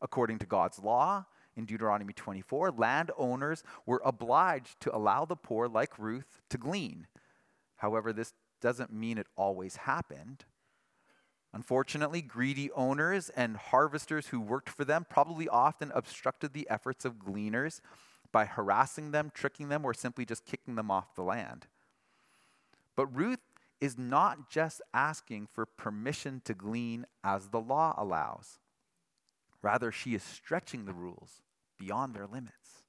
According 0.00 0.38
to 0.38 0.46
God's 0.46 0.78
law, 0.78 1.26
in 1.56 1.64
Deuteronomy 1.64 2.12
24, 2.12 2.70
landowners 2.72 3.62
were 3.86 4.02
obliged 4.04 4.78
to 4.80 4.94
allow 4.94 5.24
the 5.24 5.36
poor, 5.36 5.68
like 5.68 5.98
Ruth, 5.98 6.42
to 6.50 6.58
glean. 6.58 7.06
However, 7.76 8.12
this 8.12 8.34
doesn't 8.60 8.92
mean 8.92 9.18
it 9.18 9.26
always 9.36 9.76
happened. 9.76 10.44
Unfortunately, 11.56 12.20
greedy 12.20 12.70
owners 12.72 13.30
and 13.30 13.56
harvesters 13.56 14.26
who 14.26 14.38
worked 14.38 14.68
for 14.68 14.84
them 14.84 15.06
probably 15.08 15.48
often 15.48 15.90
obstructed 15.94 16.52
the 16.52 16.68
efforts 16.68 17.06
of 17.06 17.18
gleaners 17.18 17.80
by 18.30 18.44
harassing 18.44 19.10
them, 19.10 19.32
tricking 19.32 19.70
them, 19.70 19.82
or 19.82 19.94
simply 19.94 20.26
just 20.26 20.44
kicking 20.44 20.74
them 20.74 20.90
off 20.90 21.14
the 21.14 21.22
land. 21.22 21.66
But 22.94 23.06
Ruth 23.06 23.40
is 23.80 23.96
not 23.96 24.50
just 24.50 24.82
asking 24.92 25.48
for 25.50 25.64
permission 25.64 26.42
to 26.44 26.52
glean 26.52 27.06
as 27.24 27.48
the 27.48 27.60
law 27.60 27.94
allows. 27.96 28.58
Rather, 29.62 29.90
she 29.90 30.14
is 30.14 30.22
stretching 30.22 30.84
the 30.84 30.92
rules 30.92 31.40
beyond 31.78 32.14
their 32.14 32.26
limits. 32.26 32.82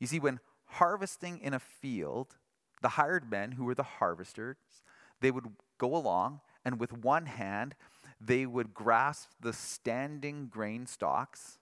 You 0.00 0.08
see, 0.08 0.18
when 0.18 0.40
harvesting 0.64 1.38
in 1.38 1.54
a 1.54 1.60
field, 1.60 2.34
the 2.80 2.88
hired 2.88 3.30
men 3.30 3.52
who 3.52 3.64
were 3.64 3.76
the 3.76 3.84
harvesters, 3.84 4.56
they 5.20 5.30
would 5.30 5.52
go 5.78 5.94
along 5.94 6.40
and 6.64 6.78
with 6.78 6.92
one 6.92 7.26
hand, 7.26 7.74
they 8.20 8.46
would 8.46 8.72
grasp 8.72 9.30
the 9.40 9.52
standing 9.52 10.46
grain 10.46 10.86
stalks, 10.86 11.58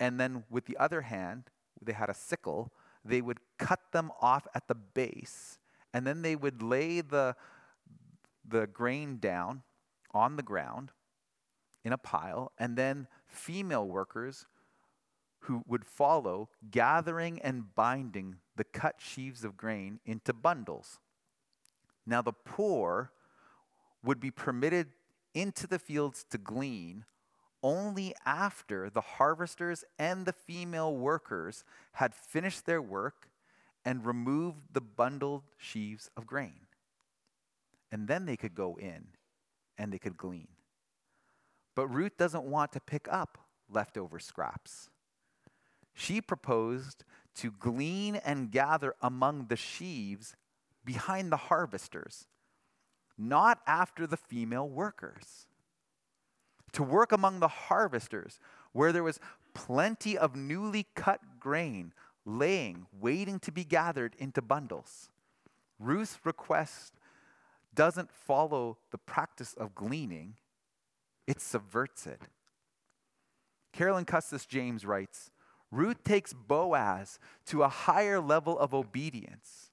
and 0.00 0.18
then 0.18 0.44
with 0.50 0.66
the 0.66 0.76
other 0.76 1.02
hand, 1.02 1.44
they 1.80 1.92
had 1.92 2.10
a 2.10 2.14
sickle, 2.14 2.72
they 3.04 3.20
would 3.20 3.38
cut 3.58 3.80
them 3.92 4.10
off 4.20 4.46
at 4.54 4.66
the 4.68 4.74
base, 4.74 5.58
and 5.94 6.06
then 6.06 6.22
they 6.22 6.34
would 6.34 6.62
lay 6.62 7.00
the, 7.00 7.36
the 8.46 8.66
grain 8.66 9.18
down 9.18 9.62
on 10.12 10.36
the 10.36 10.42
ground 10.42 10.90
in 11.84 11.92
a 11.92 11.98
pile, 11.98 12.52
and 12.58 12.76
then 12.76 13.06
female 13.28 13.86
workers 13.86 14.46
who 15.40 15.62
would 15.68 15.84
follow, 15.84 16.48
gathering 16.70 17.40
and 17.42 17.74
binding 17.76 18.36
the 18.56 18.64
cut 18.64 18.96
sheaves 18.98 19.44
of 19.44 19.56
grain 19.56 20.00
into 20.04 20.32
bundles. 20.32 20.98
Now, 22.04 22.22
the 22.22 22.32
poor 22.32 23.12
would 24.06 24.20
be 24.20 24.30
permitted 24.30 24.88
into 25.34 25.66
the 25.66 25.78
fields 25.78 26.24
to 26.30 26.38
glean 26.38 27.04
only 27.62 28.14
after 28.24 28.88
the 28.88 29.00
harvesters 29.00 29.84
and 29.98 30.24
the 30.24 30.32
female 30.32 30.96
workers 30.96 31.64
had 31.92 32.14
finished 32.14 32.64
their 32.64 32.80
work 32.80 33.28
and 33.84 34.06
removed 34.06 34.58
the 34.72 34.80
bundled 34.80 35.42
sheaves 35.58 36.08
of 36.16 36.26
grain. 36.26 36.66
And 37.90 38.08
then 38.08 38.26
they 38.26 38.36
could 38.36 38.54
go 38.54 38.76
in 38.76 39.08
and 39.76 39.92
they 39.92 39.98
could 39.98 40.16
glean. 40.16 40.48
But 41.74 41.88
Ruth 41.88 42.16
doesn't 42.16 42.44
want 42.44 42.72
to 42.72 42.80
pick 42.80 43.08
up 43.10 43.38
leftover 43.68 44.18
scraps. 44.18 44.88
She 45.92 46.20
proposed 46.20 47.04
to 47.36 47.50
glean 47.50 48.16
and 48.16 48.50
gather 48.50 48.94
among 49.02 49.46
the 49.46 49.56
sheaves 49.56 50.36
behind 50.84 51.32
the 51.32 51.36
harvesters 51.36 52.26
not 53.18 53.60
after 53.66 54.06
the 54.06 54.16
female 54.16 54.68
workers. 54.68 55.46
To 56.72 56.82
work 56.82 57.12
among 57.12 57.40
the 57.40 57.48
harvesters, 57.48 58.38
where 58.72 58.92
there 58.92 59.02
was 59.02 59.20
plenty 59.54 60.18
of 60.18 60.36
newly 60.36 60.86
cut 60.94 61.20
grain 61.40 61.92
laying, 62.26 62.86
waiting 63.00 63.38
to 63.38 63.52
be 63.52 63.64
gathered 63.64 64.14
into 64.18 64.42
bundles. 64.42 65.08
Ruth's 65.78 66.18
request 66.24 66.94
doesn't 67.74 68.10
follow 68.10 68.78
the 68.90 68.98
practice 68.98 69.54
of 69.54 69.74
gleaning, 69.74 70.34
it 71.26 71.40
subverts 71.40 72.06
it. 72.06 72.20
Carolyn 73.72 74.04
Custis 74.04 74.46
James 74.46 74.84
writes 74.84 75.30
Ruth 75.70 76.02
takes 76.04 76.32
Boaz 76.32 77.18
to 77.46 77.62
a 77.62 77.68
higher 77.68 78.20
level 78.20 78.58
of 78.58 78.72
obedience 78.72 79.65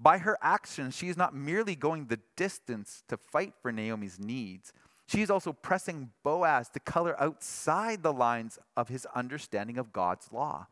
by 0.00 0.18
her 0.18 0.38
actions, 0.40 0.96
she 0.96 1.08
is 1.08 1.16
not 1.16 1.34
merely 1.34 1.74
going 1.74 2.06
the 2.06 2.20
distance 2.36 3.04
to 3.08 3.16
fight 3.16 3.52
for 3.60 3.70
Naomi's 3.70 4.18
needs, 4.18 4.72
she 5.06 5.22
is 5.22 5.30
also 5.30 5.52
pressing 5.52 6.10
Boaz 6.22 6.68
to 6.70 6.80
color 6.80 7.20
outside 7.20 8.02
the 8.02 8.12
lines 8.12 8.58
of 8.76 8.88
his 8.88 9.06
understanding 9.14 9.76
of 9.76 9.92
God's 9.92 10.28
law. 10.32 10.68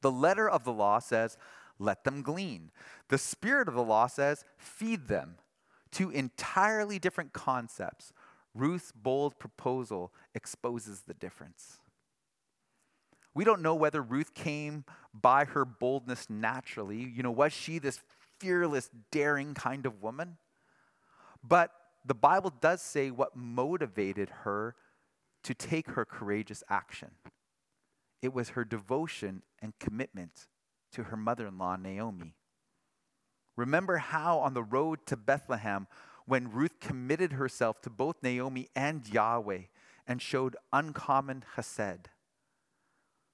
The 0.00 0.10
letter 0.10 0.48
of 0.48 0.64
the 0.64 0.72
law 0.72 0.98
says, 0.98 1.36
let 1.78 2.04
them 2.04 2.22
glean. 2.22 2.70
The 3.08 3.18
spirit 3.18 3.68
of 3.68 3.74
the 3.74 3.82
law 3.82 4.06
says, 4.06 4.44
feed 4.56 5.08
them. 5.08 5.34
Two 5.92 6.10
entirely 6.10 6.98
different 6.98 7.32
concepts. 7.32 8.12
Ruth's 8.54 8.92
bold 8.92 9.38
proposal 9.38 10.12
exposes 10.34 11.02
the 11.02 11.14
difference. 11.14 11.80
We 13.34 13.44
don't 13.44 13.62
know 13.62 13.74
whether 13.74 14.02
Ruth 14.02 14.34
came 14.34 14.84
by 15.14 15.44
her 15.44 15.64
boldness 15.64 16.28
naturally. 16.30 16.96
You 16.96 17.22
know, 17.22 17.30
was 17.30 17.52
she 17.52 17.78
this 17.78 18.00
fearless, 18.38 18.90
daring 19.10 19.54
kind 19.54 19.86
of 19.86 20.02
woman? 20.02 20.36
But 21.42 21.72
the 22.04 22.14
Bible 22.14 22.52
does 22.60 22.80
say 22.82 23.10
what 23.10 23.36
motivated 23.36 24.30
her 24.44 24.74
to 25.44 25.54
take 25.54 25.90
her 25.90 26.04
courageous 26.04 26.62
action. 26.68 27.10
It 28.22 28.32
was 28.32 28.50
her 28.50 28.64
devotion 28.64 29.42
and 29.62 29.78
commitment 29.78 30.48
to 30.92 31.04
her 31.04 31.16
mother 31.16 31.46
in 31.46 31.58
law, 31.58 31.76
Naomi. 31.76 32.34
Remember 33.56 33.98
how 33.98 34.38
on 34.38 34.54
the 34.54 34.62
road 34.62 35.00
to 35.06 35.16
Bethlehem, 35.16 35.86
when 36.26 36.50
Ruth 36.50 36.78
committed 36.80 37.32
herself 37.32 37.80
to 37.82 37.90
both 37.90 38.22
Naomi 38.22 38.68
and 38.76 39.08
Yahweh 39.08 39.62
and 40.06 40.20
showed 40.20 40.56
uncommon 40.72 41.42
chesed. 41.56 42.06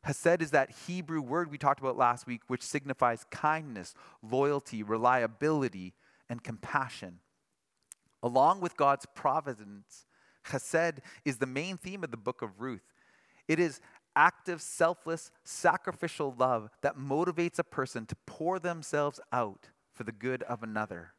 Hesed 0.04 0.42
is 0.42 0.50
that 0.50 0.70
Hebrew 0.86 1.22
word 1.22 1.50
we 1.50 1.56
talked 1.56 1.80
about 1.80 1.96
last 1.96 2.26
week, 2.26 2.42
which 2.46 2.62
signifies 2.62 3.24
kindness, 3.30 3.94
loyalty, 4.22 4.82
reliability, 4.82 5.94
and 6.28 6.42
compassion. 6.44 7.20
Along 8.22 8.60
with 8.60 8.76
God's 8.76 9.06
providence, 9.14 10.06
Chesed 10.46 10.98
is 11.24 11.38
the 11.38 11.46
main 11.46 11.78
theme 11.78 12.04
of 12.04 12.10
the 12.10 12.18
book 12.18 12.42
of 12.42 12.60
Ruth. 12.60 12.84
It 13.48 13.58
is 13.58 13.80
active, 14.14 14.60
selfless, 14.60 15.30
sacrificial 15.42 16.34
love 16.38 16.68
that 16.82 16.98
motivates 16.98 17.58
a 17.58 17.64
person 17.64 18.04
to 18.06 18.16
pour 18.26 18.58
themselves 18.58 19.20
out 19.32 19.70
for 19.92 20.04
the 20.04 20.12
good 20.12 20.42
of 20.44 20.62
another. 20.62 21.12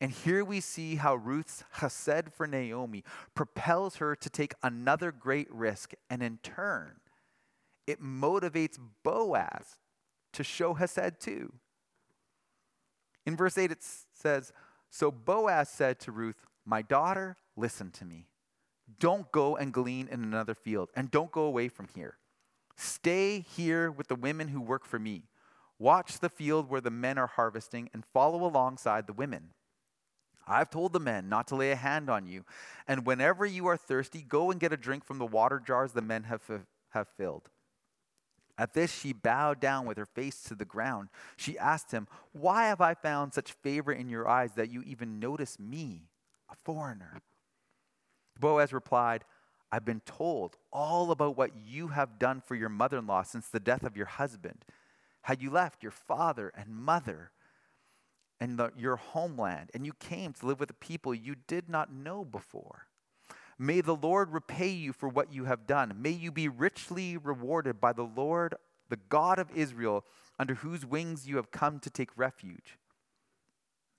And 0.00 0.10
here 0.10 0.44
we 0.44 0.60
see 0.60 0.96
how 0.96 1.14
Ruth's 1.14 1.62
chesed 1.76 2.32
for 2.32 2.46
Naomi 2.46 3.04
propels 3.34 3.96
her 3.96 4.16
to 4.16 4.30
take 4.30 4.54
another 4.62 5.12
great 5.12 5.52
risk 5.52 5.92
and 6.08 6.22
in 6.22 6.38
turn 6.42 7.00
it 7.90 8.02
motivates 8.02 8.78
Boaz 9.02 9.78
to 10.32 10.44
show 10.44 10.74
Hesed 10.74 11.20
too. 11.20 11.52
In 13.26 13.36
verse 13.36 13.58
8, 13.58 13.70
it 13.70 13.84
says, 14.12 14.52
So 14.88 15.10
Boaz 15.10 15.68
said 15.68 16.00
to 16.00 16.12
Ruth, 16.12 16.46
My 16.64 16.82
daughter, 16.82 17.36
listen 17.56 17.90
to 17.92 18.04
me. 18.04 18.28
Don't 18.98 19.30
go 19.30 19.56
and 19.56 19.72
glean 19.72 20.08
in 20.10 20.22
another 20.22 20.54
field, 20.54 20.90
and 20.96 21.10
don't 21.10 21.30
go 21.30 21.42
away 21.42 21.68
from 21.68 21.88
here. 21.94 22.16
Stay 22.76 23.40
here 23.40 23.90
with 23.90 24.08
the 24.08 24.14
women 24.14 24.48
who 24.48 24.60
work 24.60 24.84
for 24.84 24.98
me. 24.98 25.24
Watch 25.78 26.18
the 26.18 26.28
field 26.28 26.68
where 26.68 26.80
the 26.80 26.90
men 26.90 27.18
are 27.18 27.26
harvesting 27.26 27.88
and 27.92 28.04
follow 28.04 28.44
alongside 28.44 29.06
the 29.06 29.12
women. 29.12 29.50
I've 30.46 30.70
told 30.70 30.92
the 30.92 31.00
men 31.00 31.28
not 31.28 31.46
to 31.48 31.56
lay 31.56 31.70
a 31.70 31.76
hand 31.76 32.10
on 32.10 32.26
you. 32.26 32.44
And 32.88 33.06
whenever 33.06 33.46
you 33.46 33.66
are 33.68 33.76
thirsty, 33.76 34.22
go 34.22 34.50
and 34.50 34.58
get 34.58 34.72
a 34.72 34.76
drink 34.76 35.04
from 35.04 35.18
the 35.18 35.26
water 35.26 35.62
jars 35.64 35.92
the 35.92 36.02
men 36.02 36.24
have, 36.24 36.42
have 36.90 37.08
filled. 37.16 37.48
At 38.60 38.74
this, 38.74 38.92
she 38.92 39.14
bowed 39.14 39.58
down 39.58 39.86
with 39.86 39.96
her 39.96 40.04
face 40.04 40.42
to 40.42 40.54
the 40.54 40.66
ground. 40.66 41.08
She 41.38 41.58
asked 41.58 41.92
him, 41.92 42.06
Why 42.32 42.66
have 42.66 42.82
I 42.82 42.92
found 42.92 43.32
such 43.32 43.52
favor 43.52 43.90
in 43.90 44.10
your 44.10 44.28
eyes 44.28 44.52
that 44.52 44.70
you 44.70 44.82
even 44.82 45.18
notice 45.18 45.58
me, 45.58 46.10
a 46.50 46.54
foreigner? 46.54 47.22
Boaz 48.38 48.74
replied, 48.74 49.24
I've 49.72 49.86
been 49.86 50.02
told 50.04 50.58
all 50.70 51.10
about 51.10 51.38
what 51.38 51.52
you 51.56 51.88
have 51.88 52.18
done 52.18 52.42
for 52.42 52.54
your 52.54 52.68
mother 52.68 52.98
in 52.98 53.06
law 53.06 53.22
since 53.22 53.48
the 53.48 53.60
death 53.60 53.82
of 53.82 53.96
your 53.96 54.06
husband. 54.06 54.66
how 55.22 55.34
you 55.38 55.50
left 55.50 55.82
your 55.82 55.92
father 55.92 56.52
and 56.54 56.68
mother 56.68 57.30
and 58.40 58.58
the, 58.58 58.72
your 58.76 58.96
homeland, 58.96 59.70
and 59.72 59.86
you 59.86 59.92
came 59.94 60.34
to 60.34 60.46
live 60.46 60.60
with 60.60 60.70
a 60.70 60.74
people 60.74 61.14
you 61.14 61.34
did 61.46 61.68
not 61.68 61.92
know 61.92 62.24
before. 62.26 62.86
May 63.62 63.82
the 63.82 63.94
Lord 63.94 64.32
repay 64.32 64.70
you 64.70 64.94
for 64.94 65.06
what 65.06 65.34
you 65.34 65.44
have 65.44 65.66
done. 65.66 65.94
May 66.00 66.12
you 66.12 66.32
be 66.32 66.48
richly 66.48 67.18
rewarded 67.18 67.78
by 67.78 67.92
the 67.92 68.06
Lord, 68.06 68.54
the 68.88 68.98
God 69.10 69.38
of 69.38 69.50
Israel, 69.54 70.06
under 70.38 70.54
whose 70.54 70.86
wings 70.86 71.28
you 71.28 71.36
have 71.36 71.50
come 71.50 71.78
to 71.80 71.90
take 71.90 72.16
refuge. 72.16 72.78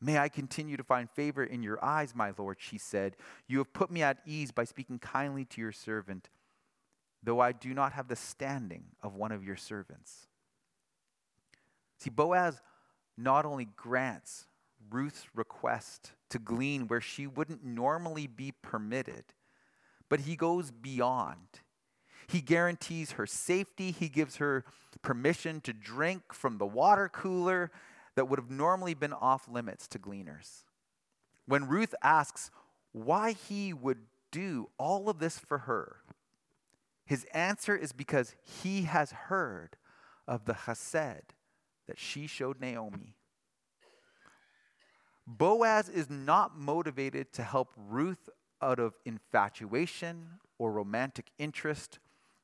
May 0.01 0.17
I 0.17 0.29
continue 0.29 0.77
to 0.77 0.83
find 0.83 1.07
favor 1.11 1.43
in 1.43 1.61
your 1.61 1.77
eyes, 1.85 2.15
my 2.15 2.33
Lord, 2.35 2.57
she 2.59 2.79
said. 2.79 3.15
You 3.47 3.59
have 3.59 3.71
put 3.71 3.91
me 3.91 4.01
at 4.01 4.17
ease 4.25 4.51
by 4.51 4.63
speaking 4.63 4.97
kindly 4.97 5.45
to 5.45 5.61
your 5.61 5.71
servant, 5.71 6.29
though 7.21 7.39
I 7.39 7.51
do 7.51 7.75
not 7.75 7.93
have 7.93 8.07
the 8.07 8.15
standing 8.15 8.85
of 9.03 9.13
one 9.13 9.31
of 9.31 9.43
your 9.43 9.57
servants. 9.57 10.25
See, 11.99 12.09
Boaz 12.09 12.61
not 13.15 13.45
only 13.45 13.67
grants 13.75 14.47
Ruth's 14.89 15.27
request 15.35 16.13
to 16.31 16.39
glean 16.39 16.87
where 16.87 16.99
she 16.99 17.27
wouldn't 17.27 17.63
normally 17.63 18.25
be 18.25 18.53
permitted, 18.63 19.25
but 20.11 20.19
he 20.19 20.35
goes 20.35 20.71
beyond. 20.71 21.61
He 22.27 22.41
guarantees 22.41 23.11
her 23.11 23.25
safety. 23.25 23.91
He 23.91 24.09
gives 24.09 24.35
her 24.35 24.65
permission 25.01 25.61
to 25.61 25.71
drink 25.71 26.33
from 26.33 26.57
the 26.57 26.65
water 26.65 27.07
cooler 27.07 27.71
that 28.15 28.25
would 28.25 28.37
have 28.37 28.51
normally 28.51 28.93
been 28.93 29.13
off 29.13 29.47
limits 29.47 29.87
to 29.87 29.97
gleaners. 29.97 30.65
When 31.45 31.65
Ruth 31.65 31.95
asks, 32.03 32.51
why 32.91 33.31
he 33.31 33.71
would 33.71 33.99
do 34.33 34.69
all 34.77 35.09
of 35.09 35.19
this 35.19 35.39
for 35.39 35.59
her, 35.59 36.01
his 37.05 37.23
answer 37.33 37.73
is 37.73 37.93
because 37.93 38.35
he 38.43 38.81
has 38.81 39.11
heard 39.11 39.77
of 40.27 40.43
the 40.43 40.53
chesed 40.53 41.31
that 41.87 41.97
she 41.97 42.27
showed 42.27 42.59
Naomi. 42.59 43.15
Boaz 45.25 45.87
is 45.87 46.09
not 46.09 46.57
motivated 46.57 47.31
to 47.31 47.43
help 47.43 47.69
Ruth 47.77 48.27
out 48.61 48.79
of 48.79 48.93
infatuation 49.05 50.39
or 50.57 50.71
romantic 50.71 51.31
interest. 51.37 51.99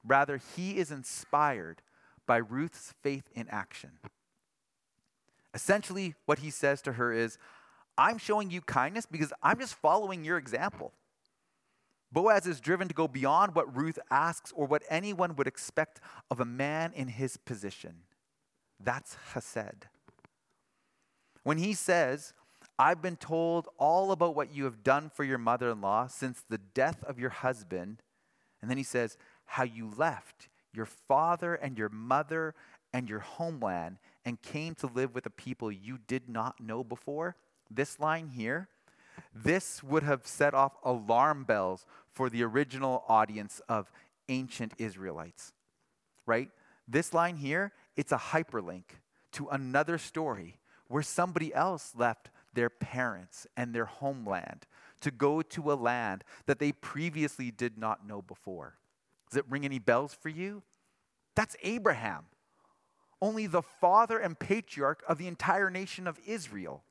Rather, 0.05 0.39
he 0.55 0.77
is 0.77 0.91
inspired 0.91 1.81
by 2.25 2.37
Ruth's 2.37 2.93
faith 3.01 3.29
in 3.33 3.47
action. 3.49 3.91
Essentially, 5.53 6.15
what 6.25 6.39
he 6.39 6.49
says 6.49 6.81
to 6.83 6.93
her 6.93 7.11
is, 7.11 7.37
I'm 7.97 8.17
showing 8.17 8.51
you 8.51 8.61
kindness 8.61 9.05
because 9.05 9.33
I'm 9.41 9.59
just 9.59 9.73
following 9.73 10.23
your 10.23 10.37
example. 10.37 10.93
Boaz 12.11 12.45
is 12.45 12.61
driven 12.61 12.87
to 12.87 12.93
go 12.93 13.07
beyond 13.07 13.55
what 13.55 13.75
Ruth 13.75 13.99
asks 14.09 14.51
or 14.55 14.65
what 14.65 14.83
anyone 14.89 15.35
would 15.35 15.47
expect 15.47 15.99
of 16.29 16.39
a 16.39 16.45
man 16.45 16.93
in 16.93 17.07
his 17.09 17.37
position. 17.37 18.03
That's 18.79 19.17
chesed. 19.33 19.83
When 21.43 21.57
he 21.57 21.73
says, 21.73 22.33
I've 22.79 23.01
been 23.01 23.17
told 23.17 23.67
all 23.79 24.11
about 24.11 24.35
what 24.35 24.53
you 24.53 24.65
have 24.65 24.83
done 24.83 25.09
for 25.09 25.23
your 25.23 25.39
mother 25.39 25.71
in 25.71 25.81
law 25.81 26.07
since 26.07 26.43
the 26.47 26.59
death 26.59 27.03
of 27.03 27.19
your 27.19 27.31
husband, 27.31 28.03
and 28.61 28.69
then 28.69 28.77
he 28.77 28.83
says, 28.83 29.17
How 29.45 29.63
you 29.63 29.91
left 29.95 30.49
your 30.73 30.85
father 30.85 31.55
and 31.55 31.77
your 31.77 31.89
mother 31.89 32.53
and 32.93 33.09
your 33.09 33.19
homeland 33.19 33.97
and 34.25 34.41
came 34.41 34.75
to 34.75 34.87
live 34.87 35.15
with 35.15 35.25
a 35.25 35.31
people 35.31 35.71
you 35.71 35.97
did 36.07 36.29
not 36.29 36.59
know 36.59 36.83
before. 36.83 37.35
This 37.69 37.99
line 37.99 38.29
here, 38.29 38.69
this 39.33 39.83
would 39.83 40.03
have 40.03 40.27
set 40.27 40.53
off 40.53 40.73
alarm 40.83 41.43
bells 41.43 41.85
for 42.11 42.29
the 42.29 42.43
original 42.43 43.03
audience 43.07 43.61
of 43.67 43.91
ancient 44.29 44.73
Israelites, 44.77 45.53
right? 46.25 46.49
This 46.87 47.13
line 47.13 47.37
here, 47.37 47.73
it's 47.95 48.11
a 48.11 48.17
hyperlink 48.17 48.83
to 49.33 49.47
another 49.49 49.97
story 49.97 50.59
where 50.87 51.03
somebody 51.03 51.53
else 51.53 51.93
left 51.97 52.29
their 52.57 52.69
parents 52.69 53.47
and 53.55 53.73
their 53.73 53.85
homeland 53.85 54.65
to 54.99 55.11
go 55.11 55.41
to 55.41 55.71
a 55.71 55.75
land 55.75 56.23
that 56.47 56.59
they 56.59 56.71
previously 56.71 57.51
did 57.51 57.77
not 57.77 58.05
know 58.05 58.21
before. 58.21 58.75
Does 59.29 59.37
it 59.37 59.45
ring 59.49 59.63
any 59.63 59.79
bells 59.79 60.13
for 60.13 60.29
you? 60.29 60.63
That's 61.35 61.55
Abraham 61.61 62.25
only 63.21 63.47
the 63.47 63.61
father 63.61 64.17
and 64.17 64.37
patriarch 64.37 65.03
of 65.07 65.17
the 65.17 65.27
entire 65.27 65.69
nation 65.69 66.07
of 66.07 66.19
Israel. 66.25 66.83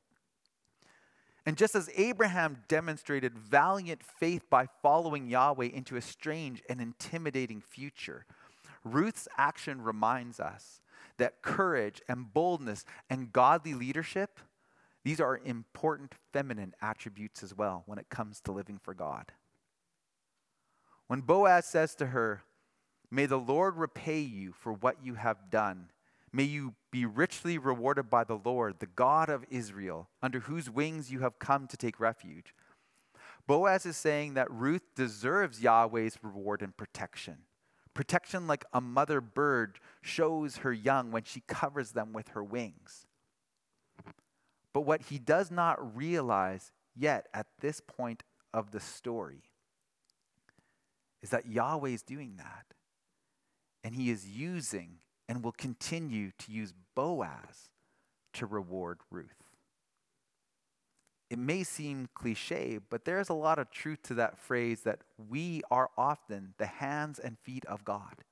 And 1.45 1.55
just 1.55 1.75
as 1.75 1.89
Abraham 1.95 2.63
demonstrated 2.67 3.37
valiant 3.37 4.03
faith 4.03 4.49
by 4.49 4.67
following 4.81 5.29
Yahweh 5.29 5.67
into 5.67 5.95
a 5.95 6.01
strange 6.01 6.61
and 6.67 6.81
intimidating 6.81 7.61
future, 7.61 8.25
Ruth's 8.83 9.27
action 9.37 9.81
reminds 9.81 10.39
us 10.39 10.81
that 11.17 11.41
courage 11.41 12.01
and 12.09 12.33
boldness 12.33 12.83
and 13.09 13.31
godly 13.31 13.73
leadership 13.73 14.39
these 15.07 15.21
are 15.21 15.39
important 15.43 16.15
feminine 16.33 16.73
attributes 16.81 17.41
as 17.41 17.55
well 17.55 17.83
when 17.85 17.97
it 17.97 18.09
comes 18.09 18.41
to 18.41 18.51
living 18.51 18.79
for 18.81 18.93
God. 18.93 19.31
When 21.07 21.21
Boaz 21.21 21.65
says 21.65 21.95
to 21.95 22.07
her, 22.07 22.43
May 23.09 23.25
the 23.25 23.37
Lord 23.37 23.77
repay 23.77 24.19
you 24.19 24.51
for 24.51 24.73
what 24.73 24.97
you 25.01 25.15
have 25.15 25.49
done 25.49 25.91
May 26.37 26.43
you 26.43 26.75
be 26.91 27.05
richly 27.05 27.57
rewarded 27.57 28.11
by 28.11 28.23
the 28.23 28.39
Lord, 28.43 28.75
the 28.79 28.85
God 28.85 29.29
of 29.29 29.45
Israel, 29.49 30.09
under 30.21 30.41
whose 30.41 30.69
wings 30.69 31.11
you 31.11 31.21
have 31.21 31.39
come 31.39 31.67
to 31.67 31.77
take 31.77 31.99
refuge. 31.99 32.53
Boaz 33.47 33.87
is 33.87 33.97
saying 33.97 34.33
that 34.33 34.51
Ruth 34.51 34.83
deserves 34.95 35.61
Yahweh's 35.61 36.17
reward 36.21 36.61
and 36.61 36.75
protection. 36.75 37.37
Protection 37.93 38.45
like 38.45 38.65
a 38.73 38.81
mother 38.81 39.21
bird 39.21 39.79
shows 40.01 40.57
her 40.57 40.73
young 40.73 41.11
when 41.11 41.23
she 41.23 41.41
covers 41.47 41.93
them 41.93 42.13
with 42.13 42.27
her 42.29 42.43
wings. 42.43 43.06
But 44.77 44.85
what 44.85 45.01
he 45.01 45.17
does 45.17 45.49
not 45.49 45.97
realize 45.97 46.71
yet 46.95 47.29
at 47.33 47.47
this 47.61 47.81
point 47.81 48.21
of 48.53 48.69
the 48.69 48.79
story 48.79 49.41
is 51.23 51.31
that 51.31 51.47
Yahweh 51.47 51.89
is 51.89 52.03
doing 52.03 52.35
that. 52.37 52.75
And 53.83 53.95
he 53.95 54.11
is 54.11 54.27
using 54.27 54.99
and 55.27 55.43
will 55.43 55.51
continue 55.51 56.29
to 56.37 56.51
use 56.51 56.75
Boaz 56.93 57.71
to 58.33 58.45
reward 58.45 58.99
Ruth. 59.09 59.49
It 61.31 61.39
may 61.39 61.63
seem 61.63 62.07
cliche, 62.13 62.77
but 62.77 63.03
there's 63.03 63.29
a 63.29 63.33
lot 63.33 63.57
of 63.57 63.71
truth 63.71 64.03
to 64.03 64.13
that 64.13 64.37
phrase 64.37 64.81
that 64.81 64.99
we 65.27 65.63
are 65.71 65.89
often 65.97 66.53
the 66.59 66.67
hands 66.67 67.17
and 67.17 67.39
feet 67.39 67.65
of 67.65 67.83
God. 67.83 68.23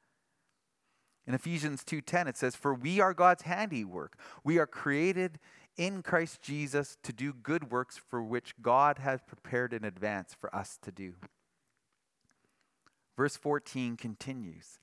In 1.27 1.33
Ephesians 1.33 1.83
2:10 1.83 2.27
it 2.27 2.37
says 2.37 2.55
for 2.55 2.73
we 2.73 2.99
are 2.99 3.13
God's 3.13 3.43
handiwork. 3.43 4.17
We 4.43 4.59
are 4.59 4.67
created 4.67 5.39
in 5.77 6.03
Christ 6.03 6.41
Jesus 6.41 6.97
to 7.03 7.11
do 7.11 7.33
good 7.33 7.71
works 7.71 7.97
for 7.97 8.23
which 8.23 8.55
God 8.61 8.99
has 8.99 9.21
prepared 9.21 9.73
in 9.73 9.83
advance 9.83 10.33
for 10.33 10.53
us 10.55 10.77
to 10.83 10.91
do. 10.91 11.15
Verse 13.17 13.37
14 13.37 13.97
continues. 13.97 14.79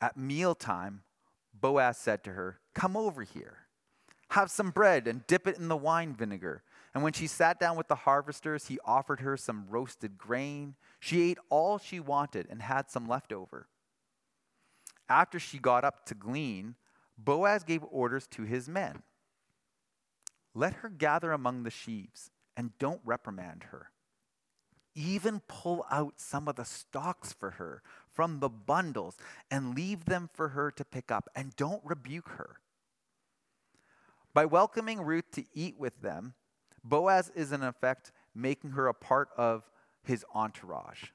At 0.00 0.16
mealtime 0.16 1.02
Boaz 1.58 1.96
said 1.96 2.24
to 2.24 2.32
her, 2.32 2.60
Come 2.74 2.96
over 2.96 3.22
here. 3.22 3.58
Have 4.30 4.50
some 4.50 4.70
bread 4.70 5.06
and 5.06 5.26
dip 5.26 5.46
it 5.46 5.58
in 5.58 5.68
the 5.68 5.76
wine 5.76 6.14
vinegar. 6.14 6.62
And 6.94 7.02
when 7.02 7.12
she 7.12 7.26
sat 7.26 7.60
down 7.60 7.76
with 7.76 7.88
the 7.88 7.94
harvesters, 7.94 8.66
he 8.66 8.78
offered 8.84 9.20
her 9.20 9.36
some 9.36 9.66
roasted 9.68 10.16
grain. 10.16 10.74
She 11.00 11.30
ate 11.30 11.38
all 11.50 11.78
she 11.78 12.00
wanted 12.00 12.46
and 12.50 12.62
had 12.62 12.90
some 12.90 13.06
left 13.06 13.32
over. 13.32 13.68
After 15.08 15.38
she 15.38 15.58
got 15.58 15.84
up 15.84 16.06
to 16.06 16.14
glean, 16.14 16.76
Boaz 17.18 17.64
gave 17.64 17.84
orders 17.84 18.26
to 18.28 18.42
his 18.42 18.68
men 18.68 19.02
Let 20.54 20.74
her 20.74 20.88
gather 20.88 21.32
among 21.32 21.62
the 21.62 21.70
sheaves, 21.70 22.30
and 22.56 22.76
don't 22.78 23.00
reprimand 23.04 23.64
her. 23.64 23.90
Even 24.94 25.40
pull 25.48 25.86
out 25.90 26.20
some 26.20 26.48
of 26.48 26.56
the 26.56 26.64
stalks 26.64 27.32
for 27.32 27.52
her 27.52 27.82
from 28.10 28.40
the 28.40 28.50
bundles 28.50 29.16
and 29.50 29.74
leave 29.74 30.04
them 30.04 30.28
for 30.32 30.48
her 30.48 30.70
to 30.70 30.84
pick 30.84 31.10
up, 31.10 31.28
and 31.34 31.56
don't 31.56 31.82
rebuke 31.84 32.28
her. 32.30 32.56
By 34.34 34.44
welcoming 34.44 35.00
Ruth 35.00 35.30
to 35.32 35.44
eat 35.54 35.78
with 35.78 36.00
them, 36.02 36.34
Boaz 36.84 37.30
is 37.34 37.52
in 37.52 37.62
effect 37.62 38.12
making 38.34 38.72
her 38.72 38.86
a 38.86 38.94
part 38.94 39.28
of 39.36 39.70
his 40.02 40.24
entourage. 40.34 41.10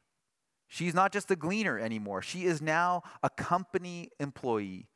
She's 0.68 0.94
not 0.94 1.14
just 1.14 1.32
a 1.32 1.36
gleaner 1.36 1.80
anymore, 1.80 2.22
she 2.22 2.46
is 2.46 2.62
now 2.62 3.04
a 3.24 3.30
company 3.30 4.10
employee 4.20 4.88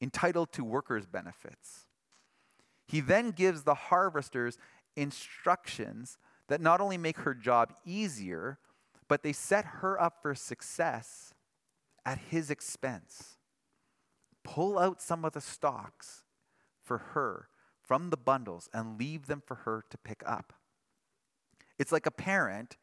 entitled 0.00 0.52
to 0.52 0.64
workers' 0.64 1.06
benefits. 1.06 1.86
He 2.86 3.00
then 3.00 3.32
gives 3.32 3.64
the 3.64 3.74
harvesters 3.74 4.56
instructions 4.96 6.18
that 6.48 6.60
not 6.60 6.80
only 6.80 6.96
make 6.96 7.18
her 7.18 7.34
job 7.34 7.74
easier, 7.84 8.58
but 9.08 9.22
they 9.22 9.32
set 9.32 9.64
her 9.64 10.00
up 10.00 10.22
for 10.22 10.34
success 10.34 11.34
at 12.06 12.18
his 12.30 12.50
expense. 12.50 13.38
Pull 14.44 14.78
out 14.78 15.02
some 15.02 15.24
of 15.24 15.32
the 15.32 15.40
stalks 15.40 16.24
for 16.82 16.98
her 16.98 17.48
from 17.82 18.10
the 18.10 18.16
bundles 18.16 18.68
and 18.72 18.98
leave 18.98 19.26
them 19.26 19.42
for 19.44 19.56
her 19.56 19.84
to 19.90 19.98
pick 19.98 20.22
up. 20.24 20.54
It's 21.78 21.92
like 21.92 22.06
a 22.06 22.10
parent 22.10 22.76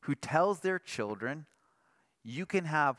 who 0.00 0.14
tells 0.14 0.60
their 0.60 0.78
children, 0.78 1.46
You 2.28 2.44
can 2.44 2.64
have 2.64 2.96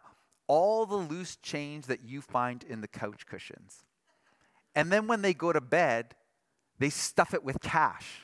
all 0.47 0.85
the 0.85 0.95
loose 0.95 1.35
change 1.35 1.87
that 1.87 2.05
you 2.05 2.21
find 2.21 2.63
in 2.63 2.79
the 2.79 2.87
couch 2.87 3.25
cushions. 3.25 3.83
And 4.73 4.89
then 4.89 5.07
when 5.07 5.21
they 5.21 5.33
go 5.33 5.51
to 5.51 5.59
bed, 5.59 6.15
they 6.79 6.89
stuff 6.89 7.33
it 7.33 7.43
with 7.43 7.59
cash. 7.59 8.21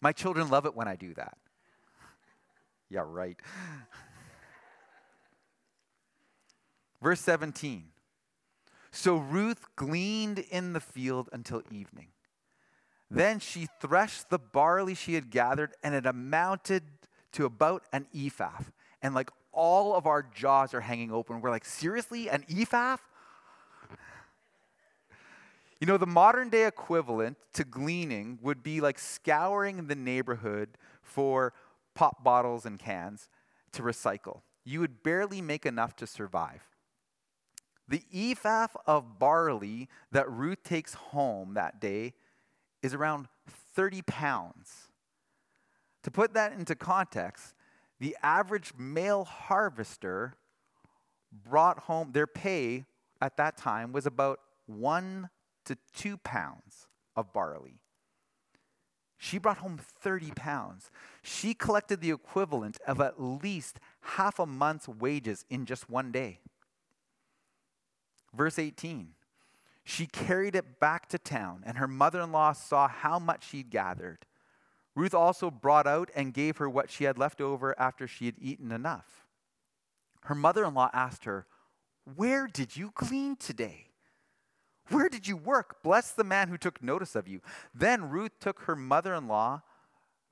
My 0.00 0.12
children 0.12 0.48
love 0.48 0.66
it 0.66 0.76
when 0.76 0.86
I 0.86 0.94
do 0.94 1.14
that. 1.14 1.36
yeah, 2.88 3.02
right. 3.04 3.36
Verse 7.02 7.20
17. 7.20 7.86
So 8.92 9.16
Ruth 9.16 9.64
gleaned 9.74 10.38
in 10.38 10.74
the 10.74 10.80
field 10.80 11.28
until 11.32 11.62
evening. 11.72 12.10
Then 13.10 13.40
she 13.40 13.66
threshed 13.80 14.30
the 14.30 14.38
barley 14.38 14.94
she 14.94 15.14
had 15.14 15.30
gathered, 15.30 15.72
and 15.82 15.92
it 15.92 16.06
amounted 16.06 16.84
to 17.32 17.46
about 17.46 17.82
an 17.92 18.06
ephah. 18.14 18.62
And 19.02 19.12
like 19.12 19.30
all 19.54 19.94
of 19.94 20.06
our 20.06 20.22
jaws 20.22 20.74
are 20.74 20.80
hanging 20.80 21.12
open. 21.12 21.40
We're 21.40 21.50
like, 21.50 21.64
seriously, 21.64 22.28
an 22.28 22.44
ephah? 22.50 22.96
You 25.80 25.88
know, 25.88 25.98
the 25.98 26.06
modern 26.06 26.48
day 26.48 26.66
equivalent 26.66 27.36
to 27.54 27.64
gleaning 27.64 28.38
would 28.40 28.62
be 28.62 28.80
like 28.80 28.98
scouring 28.98 29.86
the 29.86 29.94
neighborhood 29.94 30.78
for 31.02 31.52
pop 31.94 32.24
bottles 32.24 32.64
and 32.64 32.78
cans 32.78 33.28
to 33.72 33.82
recycle. 33.82 34.40
You 34.64 34.80
would 34.80 35.02
barely 35.02 35.42
make 35.42 35.66
enough 35.66 35.94
to 35.96 36.06
survive. 36.06 36.62
The 37.86 38.02
ephah 38.14 38.68
of 38.86 39.18
barley 39.18 39.88
that 40.10 40.30
Ruth 40.30 40.62
takes 40.62 40.94
home 40.94 41.54
that 41.54 41.80
day 41.80 42.14
is 42.82 42.94
around 42.94 43.28
30 43.74 44.02
pounds. 44.02 44.88
To 46.04 46.10
put 46.10 46.34
that 46.34 46.52
into 46.52 46.74
context, 46.74 47.54
the 48.00 48.16
average 48.22 48.72
male 48.76 49.24
harvester 49.24 50.34
brought 51.32 51.80
home 51.80 52.12
their 52.12 52.26
pay 52.26 52.84
at 53.20 53.36
that 53.36 53.56
time 53.56 53.92
was 53.92 54.06
about 54.06 54.40
one 54.66 55.30
to 55.64 55.76
two 55.94 56.16
pounds 56.18 56.86
of 57.16 57.32
barley. 57.32 57.80
She 59.16 59.38
brought 59.38 59.58
home 59.58 59.78
30 59.78 60.32
pounds. 60.32 60.90
She 61.22 61.54
collected 61.54 62.00
the 62.00 62.10
equivalent 62.10 62.78
of 62.86 63.00
at 63.00 63.22
least 63.22 63.80
half 64.00 64.38
a 64.38 64.44
month's 64.44 64.88
wages 64.88 65.44
in 65.48 65.64
just 65.64 65.88
one 65.88 66.12
day. 66.12 66.40
Verse 68.34 68.58
18 68.58 69.14
She 69.82 70.06
carried 70.06 70.54
it 70.54 70.78
back 70.78 71.08
to 71.08 71.18
town, 71.18 71.62
and 71.64 71.78
her 71.78 71.88
mother 71.88 72.20
in 72.20 72.32
law 72.32 72.52
saw 72.52 72.86
how 72.88 73.18
much 73.18 73.48
she'd 73.48 73.70
gathered. 73.70 74.26
Ruth 74.94 75.14
also 75.14 75.50
brought 75.50 75.86
out 75.86 76.10
and 76.14 76.32
gave 76.32 76.58
her 76.58 76.68
what 76.68 76.90
she 76.90 77.04
had 77.04 77.18
left 77.18 77.40
over 77.40 77.78
after 77.78 78.06
she 78.06 78.26
had 78.26 78.36
eaten 78.38 78.70
enough. 78.70 79.26
Her 80.22 80.34
mother 80.34 80.64
in 80.64 80.74
law 80.74 80.90
asked 80.92 81.24
her, 81.24 81.46
Where 82.14 82.46
did 82.46 82.76
you 82.76 82.92
glean 82.94 83.36
today? 83.36 83.88
Where 84.88 85.08
did 85.08 85.26
you 85.26 85.36
work? 85.36 85.82
Bless 85.82 86.12
the 86.12 86.24
man 86.24 86.48
who 86.48 86.58
took 86.58 86.82
notice 86.82 87.14
of 87.16 87.26
you. 87.26 87.40
Then 87.74 88.10
Ruth 88.10 88.38
took 88.38 88.60
her 88.60 88.76
mother 88.76 89.14
in 89.14 89.26
law, 89.26 89.62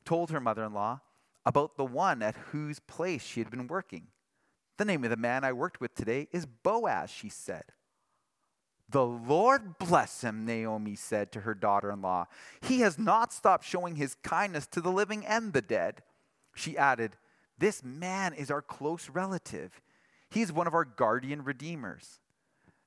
told 0.05 0.31
her 0.31 0.41
mother 0.41 0.65
in 0.65 0.75
law 0.75 1.01
about 1.45 1.77
the 1.77 1.85
one 1.85 2.23
at 2.23 2.37
whose 2.37 2.79
place 2.79 3.23
she 3.23 3.41
had 3.41 3.51
been 3.51 3.67
working. 3.67 4.09
The 4.79 4.85
name 4.85 5.05
of 5.05 5.11
the 5.11 5.17
man 5.17 5.45
I 5.45 5.53
worked 5.53 5.81
with 5.81 5.95
today 5.95 6.29
is 6.33 6.47
Boaz, 6.47 7.11
she 7.11 7.29
said. 7.29 7.65
The 8.89 9.05
Lord 9.05 9.79
bless 9.79 10.21
him, 10.21 10.45
Naomi 10.45 10.97
said 10.97 11.33
to 11.33 11.41
her 11.41 11.55
daughter 11.55 11.91
in 11.91 12.03
law. 12.03 12.27
He 12.61 12.81
has 12.81 12.99
not 12.99 13.33
stopped 13.33 13.65
showing 13.65 13.97
his 13.97 14.17
kindness 14.17 14.67
to 14.69 14.81
the 14.81 14.93
living 14.93 15.25
and 15.25 15.53
the 15.53 15.63
dead. 15.63 16.03
She 16.55 16.77
added, 16.77 17.17
This 17.59 17.83
man 17.83 18.35
is 18.35 18.51
our 18.51 18.61
close 18.61 19.09
relative. 19.09 19.81
He 20.31 20.43
is 20.43 20.53
one 20.53 20.67
of 20.67 20.75
our 20.75 20.85
guardian 20.85 21.43
redeemers. 21.43 22.21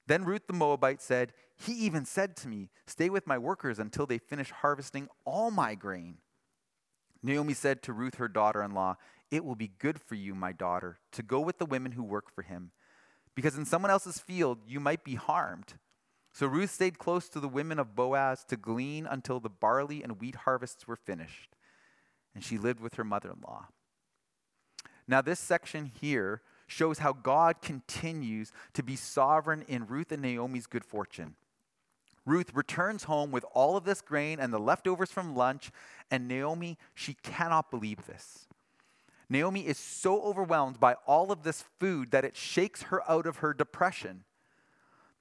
Then 0.08 0.26
Ruth 0.26 0.48
the 0.48 0.54
Moabite 0.54 1.02
said, 1.02 1.34
He 1.58 1.74
even 1.74 2.06
said 2.06 2.36
to 2.38 2.48
me, 2.48 2.70
Stay 2.86 3.10
with 3.10 3.26
my 3.26 3.38
workers 3.38 3.80
until 3.80 4.06
they 4.06 4.18
finish 4.18 4.52
harvesting 4.52 5.10
all 5.26 5.50
my 5.52 5.76
grain. 5.76 6.18
Naomi 7.24 7.54
said 7.54 7.82
to 7.84 7.94
Ruth, 7.94 8.16
her 8.16 8.28
daughter 8.28 8.62
in 8.62 8.72
law, 8.72 8.98
It 9.32 9.44
will 9.44 9.56
be 9.56 9.72
good 9.80 10.00
for 10.00 10.16
you, 10.16 10.36
my 10.36 10.52
daughter, 10.52 11.00
to 11.14 11.24
go 11.24 11.40
with 11.40 11.58
the 11.58 11.66
women 11.66 11.94
who 11.94 12.04
work 12.04 12.34
for 12.34 12.44
him, 12.44 12.72
because 13.34 13.58
in 13.58 13.66
someone 13.66 13.90
else's 13.90 14.20
field 14.20 14.60
you 14.68 14.80
might 14.80 15.04
be 15.04 15.16
harmed. 15.16 15.74
So 16.36 16.48
Ruth 16.48 16.72
stayed 16.72 17.00
close 17.00 17.30
to 17.30 17.40
the 17.40 17.48
women 17.48 17.80
of 17.80 17.96
Boaz 17.96 18.44
to 18.50 18.58
glean 18.58 19.08
until 19.10 19.40
the 19.40 19.50
barley 19.50 20.04
and 20.04 20.20
wheat 20.20 20.36
harvests 20.36 20.86
were 20.86 20.98
finished, 20.98 21.56
and 22.34 22.44
she 22.44 22.58
lived 22.58 22.82
with 22.82 22.96
her 22.96 23.06
mother 23.06 23.32
in 23.32 23.40
law. 23.42 23.68
Now, 25.08 25.22
this 25.22 25.40
section 25.40 25.86
here 25.86 26.42
shows 26.68 27.00
how 27.00 27.14
God 27.14 27.62
continues 27.62 28.52
to 28.74 28.84
be 28.84 28.98
sovereign 28.98 29.64
in 29.70 29.88
Ruth 29.88 30.12
and 30.12 30.22
Naomi's 30.22 30.68
good 30.68 30.84
fortune. 30.84 31.36
Ruth 32.26 32.54
returns 32.54 33.06
home 33.06 33.32
with 33.32 33.46
all 33.54 33.78
of 33.78 33.86
this 33.86 34.02
grain 34.02 34.38
and 34.38 34.52
the 34.52 34.60
leftovers 34.60 35.14
from 35.14 35.38
lunch, 35.38 35.72
and 36.12 36.28
Naomi, 36.28 36.78
she 36.94 37.14
cannot 37.24 37.72
believe 37.72 38.08
this. 38.08 38.50
Naomi 39.30 39.66
is 39.66 39.78
so 39.78 40.22
overwhelmed 40.22 40.82
by 40.82 40.96
all 41.08 41.32
of 41.32 41.44
this 41.44 41.64
food 41.80 42.12
that 42.12 42.26
it 42.26 42.36
shakes 42.36 42.82
her 42.84 43.10
out 43.10 43.26
of 43.26 43.38
her 43.38 43.54
depression. 43.54 44.25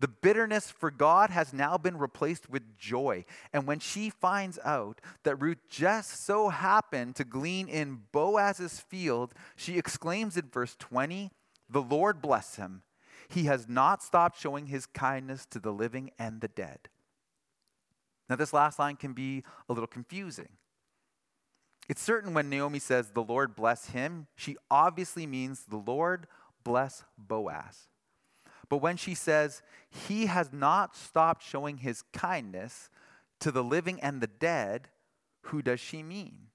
The 0.01 0.09
bitterness 0.09 0.71
for 0.71 0.91
God 0.91 1.31
has 1.31 1.53
now 1.53 1.79
been 1.79 1.97
replaced 1.97 2.51
with 2.51 2.77
joy. 2.77 3.25
And 3.53 3.67
when 3.67 3.79
she 3.79 4.11
finds 4.11 4.59
out 4.65 5.01
that 5.23 5.37
Ruth 5.37 5.61
just 5.69 6.25
so 6.25 6.49
happened 6.49 7.17
to 7.17 7.25
glean 7.25 7.69
in 7.69 8.03
Boaz's 8.13 8.81
field, 8.81 9.35
she 9.57 9.79
exclaims 9.79 10.37
in 10.37 10.49
verse 10.51 10.77
20, 10.79 11.31
The 11.71 11.83
Lord 11.83 12.21
bless 12.21 12.57
him. 12.57 12.83
He 13.29 13.45
has 13.45 13.69
not 13.69 14.03
stopped 14.03 14.39
showing 14.39 14.67
his 14.67 14.87
kindness 14.87 15.47
to 15.47 15.59
the 15.59 15.73
living 15.73 16.11
and 16.19 16.41
the 16.41 16.49
dead. 16.49 16.89
Now, 18.29 18.37
this 18.37 18.53
last 18.53 18.79
line 18.79 18.97
can 18.97 19.13
be 19.13 19.45
a 19.69 19.73
little 19.73 19.87
confusing. 19.87 20.49
It's 21.89 22.03
certain 22.03 22.33
when 22.35 22.49
Naomi 22.49 22.79
says, 22.79 23.11
The 23.11 23.23
Lord 23.23 23.55
bless 23.55 23.91
him, 23.91 24.27
she 24.35 24.57
obviously 24.71 25.27
means 25.27 25.65
the 25.65 25.77
Lord 25.77 26.27
bless 26.65 27.05
Boaz. 27.19 27.89
But 28.75 28.83
when 28.83 28.97
she 28.97 29.15
says, 29.15 29.63
He 29.89 30.27
has 30.27 30.53
not 30.53 30.97
stopped 30.97 31.45
showing 31.45 31.77
his 31.77 32.03
kindness 32.13 32.91
to 33.39 33.53
the 33.53 33.63
living 33.63 34.01
and 34.01 34.21
the 34.21 34.27
dead, 34.27 34.89
who 35.43 35.63
does 35.63 35.79
she 35.79 36.03
mean? 36.03 36.49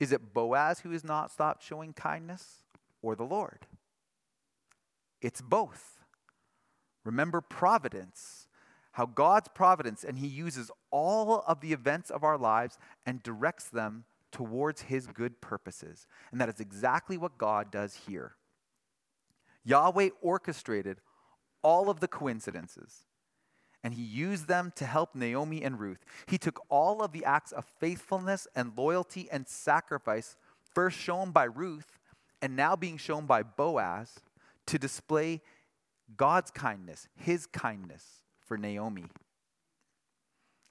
Is 0.00 0.10
it 0.10 0.34
Boaz 0.34 0.80
who 0.80 0.90
has 0.90 1.04
not 1.04 1.30
stopped 1.30 1.62
showing 1.62 1.92
kindness 1.92 2.64
or 3.00 3.14
the 3.14 3.22
Lord? 3.22 3.68
It's 5.22 5.40
both. 5.40 6.00
Remember 7.04 7.40
providence, 7.40 8.48
how 8.90 9.06
God's 9.06 9.46
providence, 9.54 10.02
and 10.02 10.18
He 10.18 10.26
uses 10.26 10.68
all 10.90 11.44
of 11.46 11.60
the 11.60 11.72
events 11.72 12.10
of 12.10 12.24
our 12.24 12.36
lives 12.36 12.76
and 13.06 13.22
directs 13.22 13.68
them 13.68 14.02
towards 14.32 14.82
His 14.82 15.06
good 15.06 15.40
purposes. 15.40 16.08
And 16.32 16.40
that 16.40 16.48
is 16.48 16.58
exactly 16.58 17.16
what 17.16 17.38
God 17.38 17.70
does 17.70 18.00
here. 18.08 18.34
Yahweh 19.64 20.10
orchestrated 20.20 20.98
all 21.62 21.88
of 21.88 22.00
the 22.00 22.08
coincidences 22.08 23.04
and 23.84 23.94
he 23.94 24.02
used 24.02 24.48
them 24.48 24.72
to 24.76 24.86
help 24.86 25.14
Naomi 25.14 25.62
and 25.62 25.78
Ruth. 25.78 26.06
He 26.26 26.38
took 26.38 26.58
all 26.70 27.02
of 27.02 27.12
the 27.12 27.24
acts 27.26 27.52
of 27.52 27.66
faithfulness 27.78 28.48
and 28.56 28.72
loyalty 28.76 29.28
and 29.30 29.46
sacrifice, 29.46 30.36
first 30.74 30.98
shown 30.98 31.32
by 31.32 31.44
Ruth 31.44 31.98
and 32.40 32.56
now 32.56 32.76
being 32.76 32.96
shown 32.96 33.26
by 33.26 33.42
Boaz, 33.42 34.20
to 34.66 34.78
display 34.78 35.42
God's 36.16 36.50
kindness, 36.50 37.08
his 37.14 37.46
kindness 37.46 38.22
for 38.40 38.56
Naomi. 38.56 39.04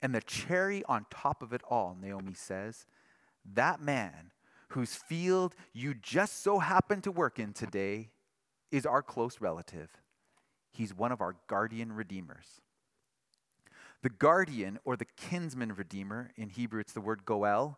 And 0.02 0.14
the 0.14 0.22
cherry 0.22 0.84
on 0.86 1.06
top 1.12 1.44
of 1.44 1.54
it 1.54 1.62
all, 1.70 1.96
Naomi 2.00 2.34
says, 2.34 2.88
that 3.54 3.80
man 3.80 4.32
whose 4.70 4.96
field 4.96 5.56
you 5.72 5.94
just 5.94 6.42
so 6.42 6.58
happened 6.60 7.04
to 7.04 7.12
work 7.12 7.38
in 7.38 7.54
today 7.54 8.10
is 8.74 8.88
our 8.88 9.04
close 9.04 9.40
relative. 9.40 9.90
He's 10.72 10.96
one 10.96 11.12
of 11.12 11.22
our 11.22 11.36
guardian 11.46 11.94
redeemers. 11.94 12.60
The 14.02 14.10
guardian 14.10 14.80
or 14.84 14.98
the 14.98 15.06
kinsman 15.06 15.76
redeemer, 15.76 16.32
in 16.36 16.50
Hebrew 16.50 16.82
it's 16.82 16.92
the 16.92 17.00
word 17.00 17.24
goel, 17.24 17.78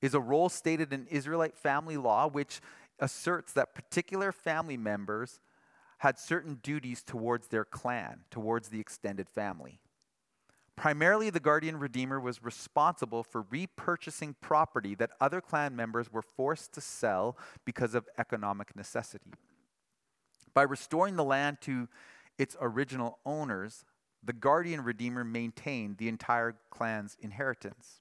is 0.00 0.14
a 0.14 0.20
role 0.20 0.48
stated 0.48 0.92
in 0.92 1.08
Israelite 1.08 1.56
family 1.56 1.96
law 1.96 2.28
which 2.28 2.60
asserts 3.00 3.52
that 3.54 3.74
particular 3.74 4.30
family 4.30 4.76
members 4.76 5.40
had 5.98 6.16
certain 6.16 6.60
duties 6.62 7.02
towards 7.02 7.48
their 7.48 7.64
clan, 7.64 8.20
towards 8.30 8.68
the 8.68 8.80
extended 8.80 9.28
family. 9.28 9.80
Primarily, 10.76 11.28
the 11.28 11.40
guardian 11.40 11.78
redeemer 11.78 12.20
was 12.20 12.42
responsible 12.42 13.24
for 13.24 13.42
repurchasing 13.42 14.36
property 14.40 14.94
that 14.94 15.10
other 15.20 15.40
clan 15.40 15.74
members 15.74 16.10
were 16.10 16.22
forced 16.22 16.72
to 16.74 16.80
sell 16.80 17.36
because 17.66 17.96
of 17.96 18.08
economic 18.16 18.74
necessity. 18.76 19.32
By 20.54 20.62
restoring 20.62 21.16
the 21.16 21.24
land 21.24 21.58
to 21.62 21.88
its 22.38 22.56
original 22.60 23.18
owners, 23.24 23.84
the 24.22 24.32
guardian 24.32 24.82
redeemer 24.82 25.24
maintained 25.24 25.98
the 25.98 26.08
entire 26.08 26.56
clan's 26.70 27.16
inheritance. 27.20 28.00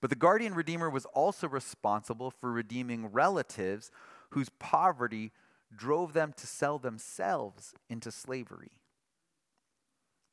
But 0.00 0.10
the 0.10 0.16
guardian 0.16 0.54
redeemer 0.54 0.90
was 0.90 1.06
also 1.06 1.48
responsible 1.48 2.30
for 2.30 2.50
redeeming 2.50 3.12
relatives 3.12 3.90
whose 4.30 4.48
poverty 4.58 5.30
drove 5.74 6.12
them 6.12 6.34
to 6.36 6.46
sell 6.46 6.78
themselves 6.78 7.72
into 7.88 8.10
slavery. 8.10 8.72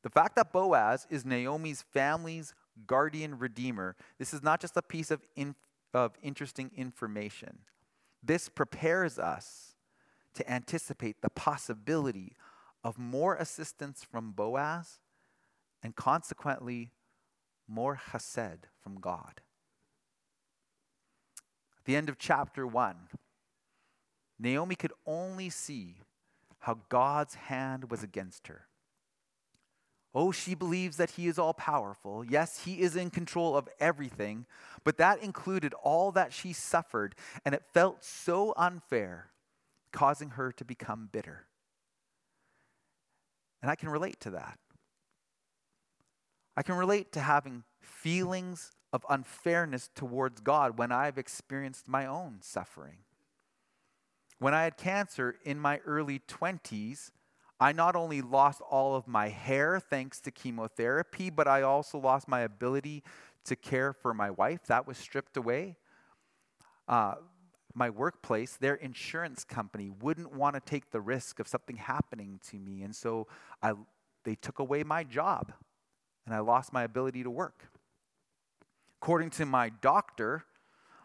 The 0.02 0.10
fact 0.10 0.36
that 0.38 0.52
Boaz 0.52 1.06
is 1.10 1.26
Naomi's 1.26 1.82
family's 1.82 2.56
guardian 2.88 3.38
redeemer, 3.38 3.96
this 4.18 4.34
is 4.34 4.42
not 4.42 4.62
just 4.62 4.78
a 4.78 4.82
piece 4.82 5.12
of, 5.12 5.22
of 5.94 6.14
interesting 6.24 6.72
information. 6.76 7.60
This 8.24 8.50
prepares 8.50 9.20
us 9.20 9.69
to 10.36 10.52
anticipate 10.52 11.22
the 11.22 11.30
possibility 11.30 12.36
of 12.84 12.98
more 12.98 13.36
assistance 13.36 14.06
from 14.10 14.32
Boaz 14.32 15.00
and 15.84 15.96
consequently 15.96 16.92
more 17.68 18.00
chesed 18.12 18.66
from 18.82 19.00
God. 19.00 19.42
At 21.78 21.86
the 21.86 21.96
end 21.96 22.10
of 22.10 22.18
chapter 22.18 22.66
1, 22.66 22.96
Naomi 24.40 24.76
could 24.76 24.94
only 25.06 25.50
see 25.50 25.98
how 26.60 26.80
God's 26.90 27.36
hand 27.36 27.90
was 27.92 28.04
against 28.04 28.48
her. 28.48 28.68
Oh, 30.14 30.32
she 30.32 30.56
believes 30.56 30.98
that 30.98 31.12
he 31.12 31.28
is 31.28 31.38
all 31.38 31.54
powerful. 31.54 32.26
Yes, 32.26 32.64
he 32.66 32.82
is 32.82 32.96
in 32.96 33.12
control 33.12 33.56
of 33.56 33.70
everything, 33.80 34.46
but 34.84 34.98
that 34.98 35.22
included 35.22 35.74
all 35.84 36.12
that 36.14 36.34
she 36.34 36.52
suffered, 36.52 37.16
and 37.46 37.54
it 37.54 37.64
felt 37.74 38.04
so 38.04 38.54
unfair, 38.58 39.30
causing 39.92 40.32
her 40.32 40.52
to 40.54 40.66
become 40.66 41.10
bitter. 41.12 41.48
And 43.62 43.70
I 43.70 43.76
can 43.76 43.90
relate 43.90 44.20
to 44.22 44.32
that. 44.32 44.58
I 46.56 46.62
can 46.62 46.76
relate 46.76 47.12
to 47.14 47.22
having 47.22 47.64
feelings 47.82 48.72
of 48.92 49.06
unfairness 49.10 49.90
towards 49.96 50.42
God 50.42 50.78
when 50.78 50.92
I've 50.92 51.18
experienced 51.18 51.88
my 51.88 52.06
own 52.06 52.40
suffering. 52.42 53.00
When 54.40 54.54
I 54.54 54.64
had 54.64 54.78
cancer 54.78 55.36
in 55.44 55.60
my 55.60 55.80
early 55.86 56.20
20s, 56.20 57.12
I 57.60 57.74
not 57.74 57.96
only 57.96 58.22
lost 58.22 58.62
all 58.62 58.96
of 58.96 59.08
my 59.08 59.28
hair 59.28 59.80
thanks 59.80 60.22
to 60.22 60.32
chemotherapy, 60.32 61.30
but 61.30 61.48
I 61.48 61.62
also 61.62 61.98
lost 61.98 62.28
my 62.28 62.42
ability 62.42 63.04
to 63.46 63.56
care 63.56 63.92
for 63.92 64.14
my 64.14 64.32
wife. 64.32 64.66
That 64.68 64.88
was 64.88 64.98
stripped 64.98 65.36
away. 65.36 65.76
Uh, 66.88 67.16
my 67.74 67.90
workplace, 67.90 68.58
their 68.58 68.76
insurance 68.76 69.44
company 69.44 69.92
wouldn't 70.02 70.34
want 70.34 70.56
to 70.56 70.62
take 70.62 70.92
the 70.92 71.02
risk 71.02 71.40
of 71.40 71.48
something 71.48 71.76
happening 71.78 72.40
to 72.50 72.58
me. 72.58 72.82
And 72.82 72.96
so 72.96 73.28
I, 73.62 73.74
they 74.24 74.36
took 74.36 74.60
away 74.60 74.84
my 74.84 75.04
job 75.04 75.54
and 76.26 76.36
I 76.36 76.40
lost 76.40 76.74
my 76.74 76.84
ability 76.84 77.24
to 77.24 77.30
work. 77.30 77.70
According 79.02 79.30
to 79.32 79.46
my 79.46 79.70
doctor, 79.70 80.46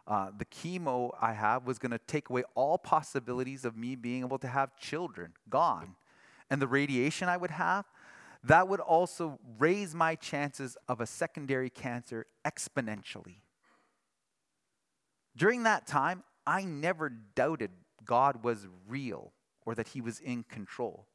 uh, 0.06 0.30
the 0.36 0.44
chemo 0.44 1.12
I 1.20 1.32
have 1.32 1.66
was 1.66 1.78
going 1.78 1.92
to 1.92 2.00
take 2.06 2.28
away 2.28 2.42
all 2.54 2.76
possibilities 2.76 3.64
of 3.64 3.76
me 3.76 3.94
being 3.94 4.22
able 4.22 4.38
to 4.38 4.48
have 4.48 4.76
children, 4.76 5.32
gone. 5.48 5.94
And 6.50 6.60
the 6.60 6.66
radiation 6.66 7.28
I 7.28 7.36
would 7.36 7.52
have, 7.52 7.86
that 8.42 8.68
would 8.68 8.80
also 8.80 9.38
raise 9.58 9.94
my 9.94 10.14
chances 10.14 10.76
of 10.88 11.00
a 11.00 11.06
secondary 11.06 11.70
cancer 11.70 12.26
exponentially. 12.44 13.36
During 15.36 15.62
that 15.62 15.86
time, 15.86 16.22
I 16.46 16.64
never 16.64 17.08
doubted 17.08 17.70
God 18.04 18.44
was 18.44 18.66
real 18.88 19.32
or 19.64 19.74
that 19.74 19.88
he 19.88 20.00
was 20.00 20.20
in 20.20 20.44
control. 20.44 21.06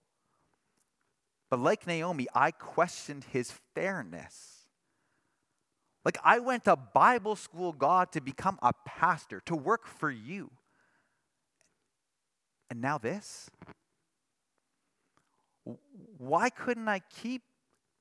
But 1.49 1.59
like 1.59 1.87
Naomi, 1.87 2.27
I 2.33 2.51
questioned 2.51 3.25
his 3.31 3.53
fairness. 3.73 4.59
Like, 6.05 6.17
I 6.23 6.39
went 6.39 6.65
to 6.65 6.75
Bible 6.75 7.35
school, 7.35 7.73
God, 7.73 8.11
to 8.13 8.21
become 8.21 8.57
a 8.61 8.71
pastor, 8.85 9.41
to 9.45 9.55
work 9.55 9.85
for 9.85 10.09
you. 10.09 10.49
And 12.69 12.81
now 12.81 12.97
this? 12.97 13.49
Why 16.17 16.49
couldn't 16.49 16.87
I 16.87 16.99
keep 16.99 17.41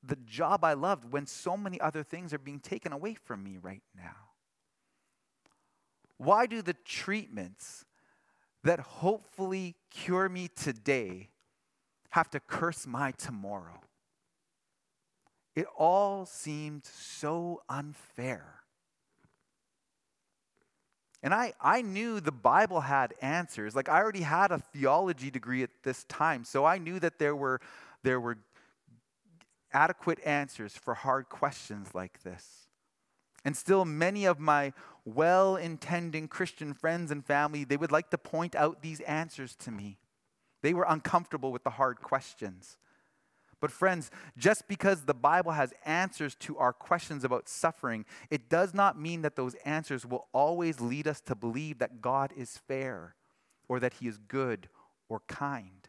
the 0.03 0.17
job 0.17 0.63
I 0.63 0.75
loved 0.75 1.13
when 1.13 1.27
so 1.27 1.57
many 1.57 1.81
other 1.81 2.03
things 2.03 2.33
are 2.33 2.39
being 2.39 2.61
taken 2.61 2.93
away 2.93 3.15
from 3.15 3.43
me 3.43 3.59
right 3.61 3.83
now? 3.97 4.28
Why 6.19 6.47
do 6.47 6.63
the 6.63 6.75
treatments 6.85 7.85
that 8.65 8.81
hopefully 8.81 9.77
cure 9.91 10.29
me 10.29 10.49
today 10.49 11.31
have 12.11 12.29
to 12.31 12.41
curse 12.41 12.87
my 12.87 13.13
tomorrow? 13.13 13.81
It 15.55 15.67
all 15.77 16.27
seemed 16.27 16.85
so 16.85 17.63
unfair. 17.69 18.59
And 21.23 21.35
I, 21.35 21.53
I 21.61 21.83
knew 21.83 22.21
the 22.21 22.31
Bible 22.31 22.81
had 22.81 23.15
answers. 23.21 23.75
Like, 23.75 23.89
I 23.89 23.99
already 23.99 24.21
had 24.21 24.53
a 24.53 24.59
theology 24.59 25.31
degree 25.31 25.63
at 25.63 25.71
this 25.83 26.05
time, 26.05 26.45
so 26.45 26.65
I 26.65 26.79
knew 26.79 27.01
that 27.01 27.19
there 27.19 27.35
were, 27.35 27.61
there 28.05 28.21
were 28.21 28.39
adequate 29.73 30.21
answers 30.25 30.75
for 30.75 30.95
hard 30.95 31.29
questions 31.29 31.95
like 31.95 32.23
this. 32.23 32.69
And 33.45 33.57
still, 33.57 33.85
many 33.85 34.27
of 34.27 34.39
my 34.39 34.73
well 35.15 35.57
intending 35.57 36.29
Christian 36.29 36.75
friends 36.75 37.11
and 37.11 37.25
family, 37.25 37.65
they 37.65 37.77
would 37.77 37.93
like 37.93 38.11
to 38.11 38.19
point 38.19 38.55
out 38.55 38.83
these 38.83 39.01
answers 39.01 39.55
to 39.57 39.71
me. 39.71 39.99
They 40.63 40.75
were 40.75 40.87
uncomfortable 40.89 41.53
with 41.53 41.65
the 41.65 41.71
hard 41.71 42.01
questions. 42.01 42.77
But, 43.61 43.73
friends, 43.73 44.11
just 44.37 44.69
because 44.69 45.03
the 45.03 45.15
Bible 45.15 45.53
has 45.53 45.73
answers 45.85 46.37
to 46.37 46.57
our 46.59 46.73
questions 46.73 47.25
about 47.25 47.49
suffering, 47.49 48.05
it 48.31 48.49
does 48.49 48.73
not 48.73 49.01
mean 49.01 49.23
that 49.23 49.35
those 49.35 49.55
answers 49.65 50.07
will 50.07 50.29
always 50.33 50.81
lead 50.81 51.09
us 51.09 51.21
to 51.23 51.35
believe 51.35 51.79
that 51.79 52.01
God 52.01 52.33
is 52.37 52.61
fair 52.69 53.17
or 53.69 53.81
that 53.81 53.95
He 53.95 54.07
is 54.07 54.19
good 54.19 54.69
or 55.09 55.23
kind. 55.27 55.89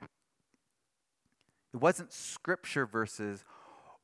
It 1.73 1.77
wasn't 1.77 2.11
scripture 2.11 2.87
verses 2.87 3.43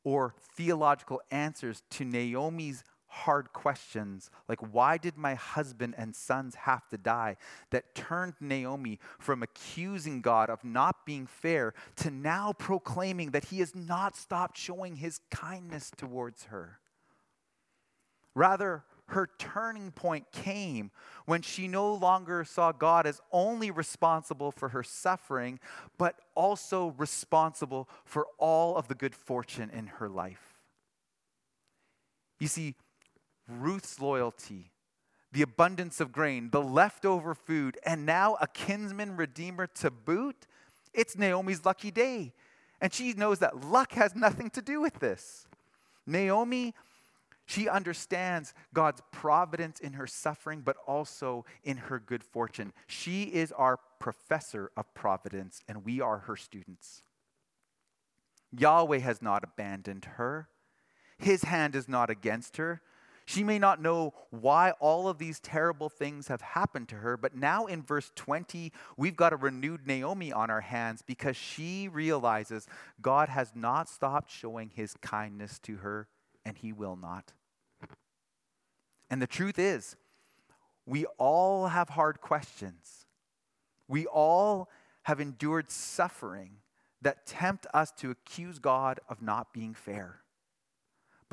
or 0.04 0.36
theological 0.56 1.22
answers 1.32 1.82
to 1.90 2.06
Naomi's 2.06 2.84
hard 3.16 3.54
questions, 3.54 4.30
like 4.50 4.60
why 4.74 4.98
did 4.98 5.18
my 5.18 5.36
husband 5.36 5.96
and 5.98 6.14
sons 6.16 6.54
have 6.56 6.88
to 6.90 6.98
die, 6.98 7.38
that 7.72 7.96
turned 7.96 8.34
Naomi 8.42 9.00
from 9.20 9.42
accusing 9.42 10.22
God 10.22 10.50
of 10.50 10.64
not 10.64 11.06
being 11.06 11.26
fair 11.26 11.74
to 11.98 12.12
now 12.12 12.52
proclaiming 12.52 13.32
that 13.32 13.46
he 13.46 13.60
has 13.60 13.74
not 13.74 14.18
stopped 14.18 14.58
showing 14.58 14.98
his 14.98 15.22
kindness 15.32 15.92
towards 15.96 16.46
her. 16.46 16.80
Rather, 18.34 18.84
her 19.08 19.30
turning 19.38 19.92
point 19.92 20.26
came 20.34 20.92
when 21.26 21.42
she 21.42 21.68
no 21.68 21.94
longer 21.94 22.44
saw 22.44 22.72
God 22.74 23.08
as 23.08 23.22
only 23.32 23.72
responsible 23.72 24.52
for 24.52 24.70
her 24.70 24.84
suffering, 24.84 25.60
but 25.98 26.20
also 26.36 26.94
responsible 26.98 27.88
for 28.04 28.28
all 28.38 28.76
of 28.76 28.88
the 28.90 28.96
good 28.96 29.16
fortune 29.16 29.70
in 29.70 29.88
her 29.88 30.10
life. 30.10 30.56
You 32.40 32.48
see, 32.48 32.76
Ruth's 33.48 34.00
loyalty, 34.00 34.72
the 35.32 35.42
abundance 35.42 36.00
of 36.00 36.12
grain, 36.12 36.50
the 36.52 36.62
leftover 36.62 37.36
food, 37.36 37.78
and 37.86 38.06
now 38.06 38.38
a 38.42 38.48
kinsman 38.48 39.16
redeemer 39.18 39.68
to 39.68 39.92
boot, 39.92 40.48
it's 40.94 41.18
Naomi's 41.18 41.66
lucky 41.66 41.92
day. 41.92 42.34
And 42.82 42.94
she 42.94 43.14
knows 43.14 43.40
that 43.40 43.64
luck 43.66 43.94
has 43.94 44.16
nothing 44.16 44.50
to 44.52 44.62
do 44.62 44.82
with 44.82 45.00
this. 45.00 45.48
Naomi, 46.06 46.74
she 47.46 47.70
understands 47.70 48.54
God's 48.74 49.02
providence 49.12 49.80
in 49.80 49.94
her 49.94 50.08
suffering, 50.08 50.62
but 50.62 50.78
also 50.88 51.46
in 51.64 51.78
her 51.78 52.00
good 52.00 52.24
fortune. 52.24 52.74
She 52.88 53.24
is 53.24 53.52
our 53.52 53.80
professor 54.00 54.72
of 54.76 54.92
providence, 54.94 55.62
and 55.68 55.86
we 55.86 56.02
are 56.02 56.20
her 56.20 56.36
students. 56.36 57.04
Yahweh 58.52 59.00
has 59.00 59.22
not 59.22 59.44
abandoned 59.44 60.06
her, 60.16 60.48
His 61.18 61.44
hand 61.44 61.76
is 61.76 61.88
not 61.88 62.10
against 62.10 62.58
her. 62.58 62.82
She 63.28 63.44
may 63.44 63.58
not 63.58 63.82
know 63.82 64.14
why 64.30 64.72
all 64.80 65.08
of 65.08 65.18
these 65.18 65.40
terrible 65.40 65.90
things 65.90 66.28
have 66.28 66.42
happened 66.42 66.88
to 66.90 66.98
her, 66.98 67.18
but 67.18 67.36
now 67.36 67.66
in 67.66 67.82
verse 67.82 68.12
20, 68.16 68.72
we've 68.98 69.16
got 69.16 69.34
a 69.34 69.38
renewed 69.38 69.88
Naomi 69.88 70.32
on 70.32 70.52
our 70.52 70.62
hands 70.62 71.02
because 71.02 71.36
she 71.36 71.88
realizes 71.88 72.68
God 73.02 73.30
has 73.30 73.54
not 73.56 73.90
stopped 73.90 74.30
showing 74.32 74.70
his 74.70 74.94
kindness 75.02 75.58
to 75.60 75.78
her, 75.78 76.08
and 76.46 76.56
he 76.56 76.72
will 76.72 76.96
not. 76.96 77.34
And 79.10 79.20
the 79.22 79.28
truth 79.28 79.58
is, 79.58 79.96
we 80.86 81.06
all 81.18 81.68
have 81.68 81.90
hard 81.90 82.22
questions. 82.22 83.08
We 83.88 84.06
all 84.06 84.70
have 85.04 85.20
endured 85.20 85.72
suffering 85.72 86.58
that 87.02 87.26
tempt 87.26 87.66
us 87.74 87.92
to 87.92 88.12
accuse 88.12 88.60
God 88.60 89.00
of 89.10 89.22
not 89.22 89.52
being 89.52 89.74
fair. 89.74 90.22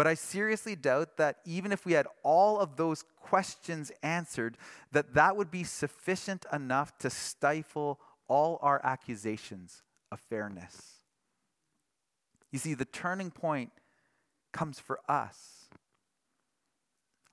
But 0.02 0.08
I 0.08 0.14
seriously 0.14 0.74
doubt 0.74 1.16
that 1.18 1.36
even 1.44 1.70
if 1.70 1.86
we 1.86 1.92
had 1.92 2.08
all 2.24 2.58
of 2.58 2.74
those 2.74 3.04
questions 3.20 3.92
answered, 4.02 4.58
that 4.90 5.14
that 5.14 5.36
would 5.36 5.48
be 5.48 5.62
sufficient 5.62 6.44
enough 6.52 6.98
to 6.98 7.08
stifle 7.08 8.00
all 8.26 8.58
our 8.62 8.80
accusations 8.82 9.84
of 10.10 10.18
fairness. 10.18 10.94
You 12.50 12.58
see, 12.58 12.74
the 12.74 12.84
turning 12.84 13.30
point 13.30 13.70
comes 14.52 14.80
for 14.80 14.98
us, 15.08 15.66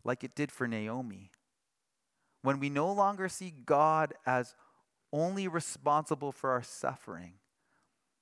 like 0.03 0.23
it 0.23 0.35
did 0.35 0.51
for 0.51 0.67
Naomi. 0.67 1.31
When 2.43 2.59
we 2.59 2.69
no 2.69 2.93
longer 2.93 3.29
see 3.29 3.51
God 3.65 4.13
as 4.27 4.53
only 5.11 5.47
responsible 5.47 6.31
for 6.31 6.51
our 6.51 6.61
suffering, 6.61 7.33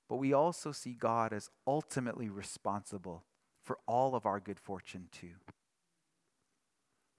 but 0.08 0.16
we 0.16 0.32
also 0.32 0.72
see 0.72 0.94
God 0.94 1.34
as 1.34 1.50
ultimately 1.66 2.30
responsible 2.30 3.24
for 3.68 3.78
all 3.86 4.14
of 4.14 4.24
our 4.24 4.40
good 4.40 4.58
fortune 4.58 5.08
too. 5.12 5.34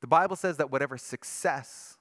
The 0.01 0.07
Bible 0.07 0.35
says 0.35 0.57
that 0.57 0.71
whatever 0.71 0.97
success, 0.97 1.99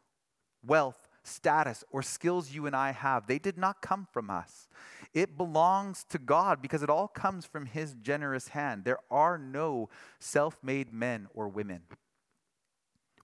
wealth, 0.67 1.07
status, 1.23 1.85
or 1.91 2.01
skills 2.01 2.51
you 2.51 2.65
and 2.65 2.75
I 2.75 2.93
have, 2.93 3.27
they 3.27 3.39
did 3.39 3.59
not 3.59 3.83
come 3.83 4.09
from 4.11 4.31
us. 4.31 4.67
It 5.13 5.37
belongs 5.37 6.03
to 6.09 6.19
God 6.19 6.63
because 6.63 6.83
it 6.83 6.89
all 6.89 7.09
comes 7.09 7.45
from 7.45 7.67
His 7.67 7.95
generous 8.01 8.49
hand. 8.49 8.85
There 8.85 9.01
are 9.11 9.37
no 9.37 9.91
self 10.19 10.57
made 10.63 10.95
men 10.95 11.29
or 11.35 11.47
women. 11.47 11.83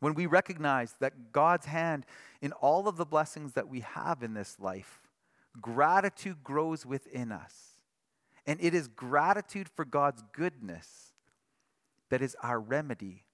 When 0.00 0.12
we 0.12 0.26
recognize 0.26 0.94
that 1.00 1.32
God's 1.32 1.64
hand 1.64 2.04
in 2.42 2.52
all 2.52 2.86
of 2.86 2.98
the 2.98 3.06
blessings 3.06 3.54
that 3.54 3.70
we 3.70 3.80
have 3.80 4.22
in 4.22 4.34
this 4.34 4.60
life, 4.60 5.00
gratitude 5.58 6.44
grows 6.44 6.84
within 6.84 7.32
us. 7.32 7.78
And 8.46 8.60
it 8.60 8.74
is 8.74 8.88
gratitude 8.88 9.70
for 9.74 9.86
God's 9.86 10.22
goodness 10.34 11.13
that 12.10 12.22
is 12.22 12.36
our 12.42 12.60
remedy 12.60 13.24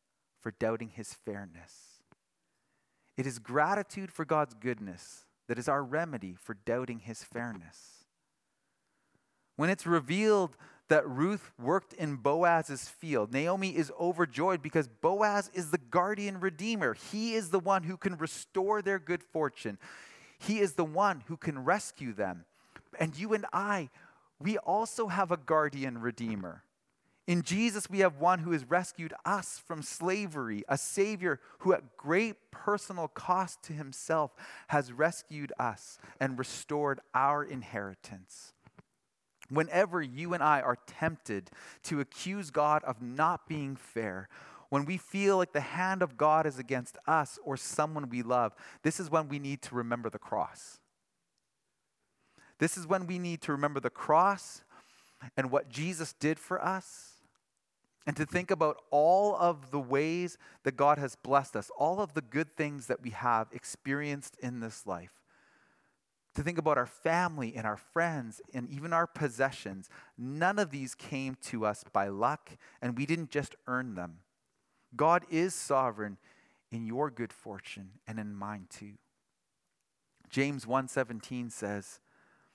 for 0.41 0.53
doubting 0.53 0.91
his 0.91 1.15
fairness. 1.15 2.03
It 3.17 3.27
is 3.27 3.39
gratitude 3.39 4.11
for 4.13 4.25
God's 4.25 4.55
goodness 4.55 5.27
that 5.49 5.59
is 5.59 5.69
our 5.69 5.83
remedy 5.83 6.35
for 6.41 6.55
doubting 6.55 7.01
his 7.01 7.25
fairness. 7.25 8.05
When 9.57 9.69
it's 9.69 9.87
revealed 9.87 10.57
that 10.91 11.09
Ruth 11.09 11.53
worked 11.59 11.93
in 11.95 12.17
Boaz's 12.17 12.89
field. 12.89 13.33
Naomi 13.33 13.77
is 13.77 13.93
overjoyed 13.99 14.61
because 14.61 14.89
Boaz 14.89 15.49
is 15.55 15.71
the 15.71 15.79
guardian 15.79 16.41
redeemer. 16.41 16.95
He 16.95 17.35
is 17.35 17.51
the 17.51 17.61
one 17.61 17.85
who 17.85 17.97
can 17.97 18.17
restore 18.17 18.83
their 18.83 18.99
good 18.99 19.23
fortune, 19.23 19.79
he 20.39 20.59
is 20.59 20.75
the 20.75 20.85
one 20.85 21.23
who 21.27 21.37
can 21.37 21.65
rescue 21.65 22.13
them. 22.13 22.45
And 22.99 23.17
you 23.17 23.35
and 23.35 23.47
I, 23.53 23.89
we 24.41 24.59
also 24.59 25.07
have 25.07 25.31
a 25.31 25.37
guardian 25.37 25.99
redeemer. 25.99 26.65
In 27.31 27.43
Jesus, 27.43 27.89
we 27.89 28.01
have 28.01 28.17
one 28.17 28.41
who 28.41 28.51
has 28.51 28.69
rescued 28.69 29.15
us 29.25 29.63
from 29.65 29.83
slavery, 29.83 30.65
a 30.69 30.77
Savior 30.77 31.39
who, 31.61 31.73
at 31.73 31.97
great 31.97 32.35
personal 32.51 33.07
cost 33.07 33.63
to 33.63 33.73
himself, 33.73 34.33
has 34.67 34.93
rescued 34.93 35.53
us 35.57 36.01
and 36.19 36.37
restored 36.37 36.99
our 37.15 37.45
inheritance. 37.45 38.53
Whenever 39.49 40.03
you 40.03 40.35
and 40.35 40.43
I 40.43 40.61
are 40.61 40.79
tempted 40.89 41.53
to 41.85 42.01
accuse 42.01 42.51
God 42.51 42.83
of 42.83 43.01
not 43.01 43.47
being 43.47 43.77
fair, 43.77 44.29
when 44.69 44.85
we 44.85 44.97
feel 44.97 45.37
like 45.37 45.53
the 45.53 45.61
hand 45.61 46.03
of 46.03 46.17
God 46.17 46.47
is 46.47 46.59
against 46.59 46.99
us 47.07 47.39
or 47.45 47.57
someone 47.57 48.09
we 48.09 48.23
love, 48.23 48.57
this 48.83 48.99
is 48.99 49.09
when 49.09 49.29
we 49.29 49.39
need 49.39 49.63
to 49.63 49.77
remember 49.77 50.11
the 50.11 50.19
cross. 50.19 50.81
This 52.59 52.77
is 52.77 52.89
when 52.89 53.07
we 53.07 53.21
need 53.21 53.41
to 53.43 53.53
remember 53.53 53.79
the 53.79 53.89
cross 53.89 54.65
and 55.37 55.53
what 55.53 55.69
Jesus 55.69 56.13
did 56.13 56.41
for 56.41 56.61
us 56.61 57.10
and 58.07 58.17
to 58.17 58.27
think 58.27 58.51
about 58.51 58.81
all 58.91 59.37
of 59.37 59.71
the 59.71 59.81
ways 59.81 60.39
that 60.65 60.77
God 60.77 60.99
has 60.99 61.17
blessed 61.17 61.57
us, 61.57 61.71
all 61.79 62.01
of 62.01 62.15
the 62.15 62.23
good 62.23 62.57
things 62.57 62.87
that 62.87 63.03
we 63.03 63.11
have 63.11 63.49
experienced 63.53 64.37
in 64.43 64.61
this 64.61 64.87
life. 64.87 65.21
To 66.37 66.43
think 66.43 66.59
about 66.59 66.79
our 66.79 66.87
family 66.87 67.55
and 67.57 67.67
our 67.67 67.77
friends 67.77 68.41
and 68.55 68.69
even 68.71 68.93
our 68.93 69.07
possessions. 69.07 69.91
None 70.17 70.59
of 70.59 70.71
these 70.71 70.95
came 70.95 71.37
to 71.47 71.67
us 71.67 71.85
by 71.93 72.09
luck, 72.09 72.51
and 72.81 72.97
we 72.97 73.05
didn't 73.05 73.31
just 73.31 73.57
earn 73.67 73.95
them. 73.95 74.21
God 74.97 75.25
is 75.29 75.55
sovereign 75.55 76.19
in 76.71 76.87
your 76.87 77.11
good 77.11 77.33
fortune 77.33 77.91
and 78.07 78.19
in 78.19 78.35
mine 78.35 78.67
too. 78.71 78.95
James 80.29 80.67
1:17 80.67 81.51
says 81.51 82.01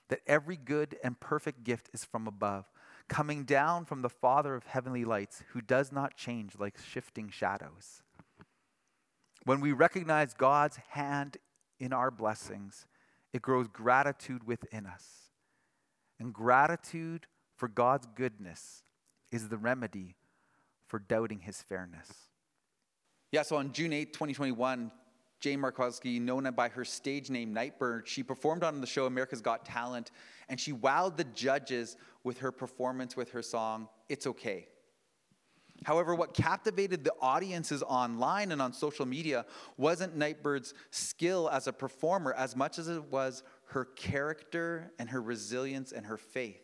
that 0.08 0.20
every 0.26 0.56
good 0.56 0.98
and 1.04 1.20
perfect 1.20 1.62
gift 1.62 1.90
is 1.92 2.04
from 2.04 2.26
above 2.26 2.70
coming 3.08 3.44
down 3.44 3.84
from 3.84 4.02
the 4.02 4.08
Father 4.08 4.54
of 4.54 4.66
heavenly 4.66 5.04
lights, 5.04 5.42
who 5.52 5.60
does 5.60 5.92
not 5.92 6.16
change 6.16 6.58
like 6.58 6.76
shifting 6.78 7.28
shadows. 7.28 8.02
When 9.44 9.60
we 9.60 9.72
recognize 9.72 10.34
God's 10.34 10.78
hand 10.90 11.36
in 11.78 11.92
our 11.92 12.10
blessings, 12.10 12.86
it 13.32 13.42
grows 13.42 13.68
gratitude 13.68 14.44
within 14.44 14.86
us. 14.86 15.30
And 16.18 16.32
gratitude 16.32 17.26
for 17.54 17.68
God's 17.68 18.06
goodness 18.14 18.82
is 19.30 19.48
the 19.48 19.58
remedy 19.58 20.16
for 20.86 20.98
doubting 20.98 21.40
his 21.40 21.62
fairness. 21.62 22.10
Yeah, 23.32 23.42
so 23.42 23.56
on 23.56 23.72
June 23.72 23.92
8, 23.92 24.12
2021, 24.12 24.90
Jane 25.40 25.60
Markowski, 25.60 26.20
known 26.20 26.50
by 26.52 26.68
her 26.68 26.84
stage 26.84 27.30
name 27.30 27.52
Nightbird, 27.52 28.08
she 28.08 28.22
performed 28.22 28.64
on 28.64 28.80
the 28.80 28.86
show 28.86 29.06
America's 29.06 29.40
Got 29.40 29.64
Talent, 29.64 30.10
and 30.48 30.58
she 30.58 30.72
wowed 30.72 31.16
the 31.16 31.24
judges 31.24 31.96
with 32.24 32.38
her 32.38 32.50
performance 32.50 33.16
with 33.16 33.30
her 33.30 33.42
song, 33.42 33.88
It's 34.08 34.26
Okay. 34.26 34.68
However, 35.84 36.14
what 36.14 36.32
captivated 36.32 37.04
the 37.04 37.12
audiences 37.20 37.82
online 37.82 38.50
and 38.52 38.62
on 38.62 38.72
social 38.72 39.04
media 39.04 39.44
wasn't 39.76 40.16
Nightbird's 40.16 40.72
skill 40.90 41.50
as 41.50 41.66
a 41.66 41.72
performer 41.72 42.32
as 42.32 42.56
much 42.56 42.78
as 42.78 42.88
it 42.88 43.04
was 43.04 43.42
her 43.66 43.84
character 43.84 44.92
and 44.98 45.10
her 45.10 45.20
resilience 45.20 45.92
and 45.92 46.06
her 46.06 46.16
faith. 46.16 46.62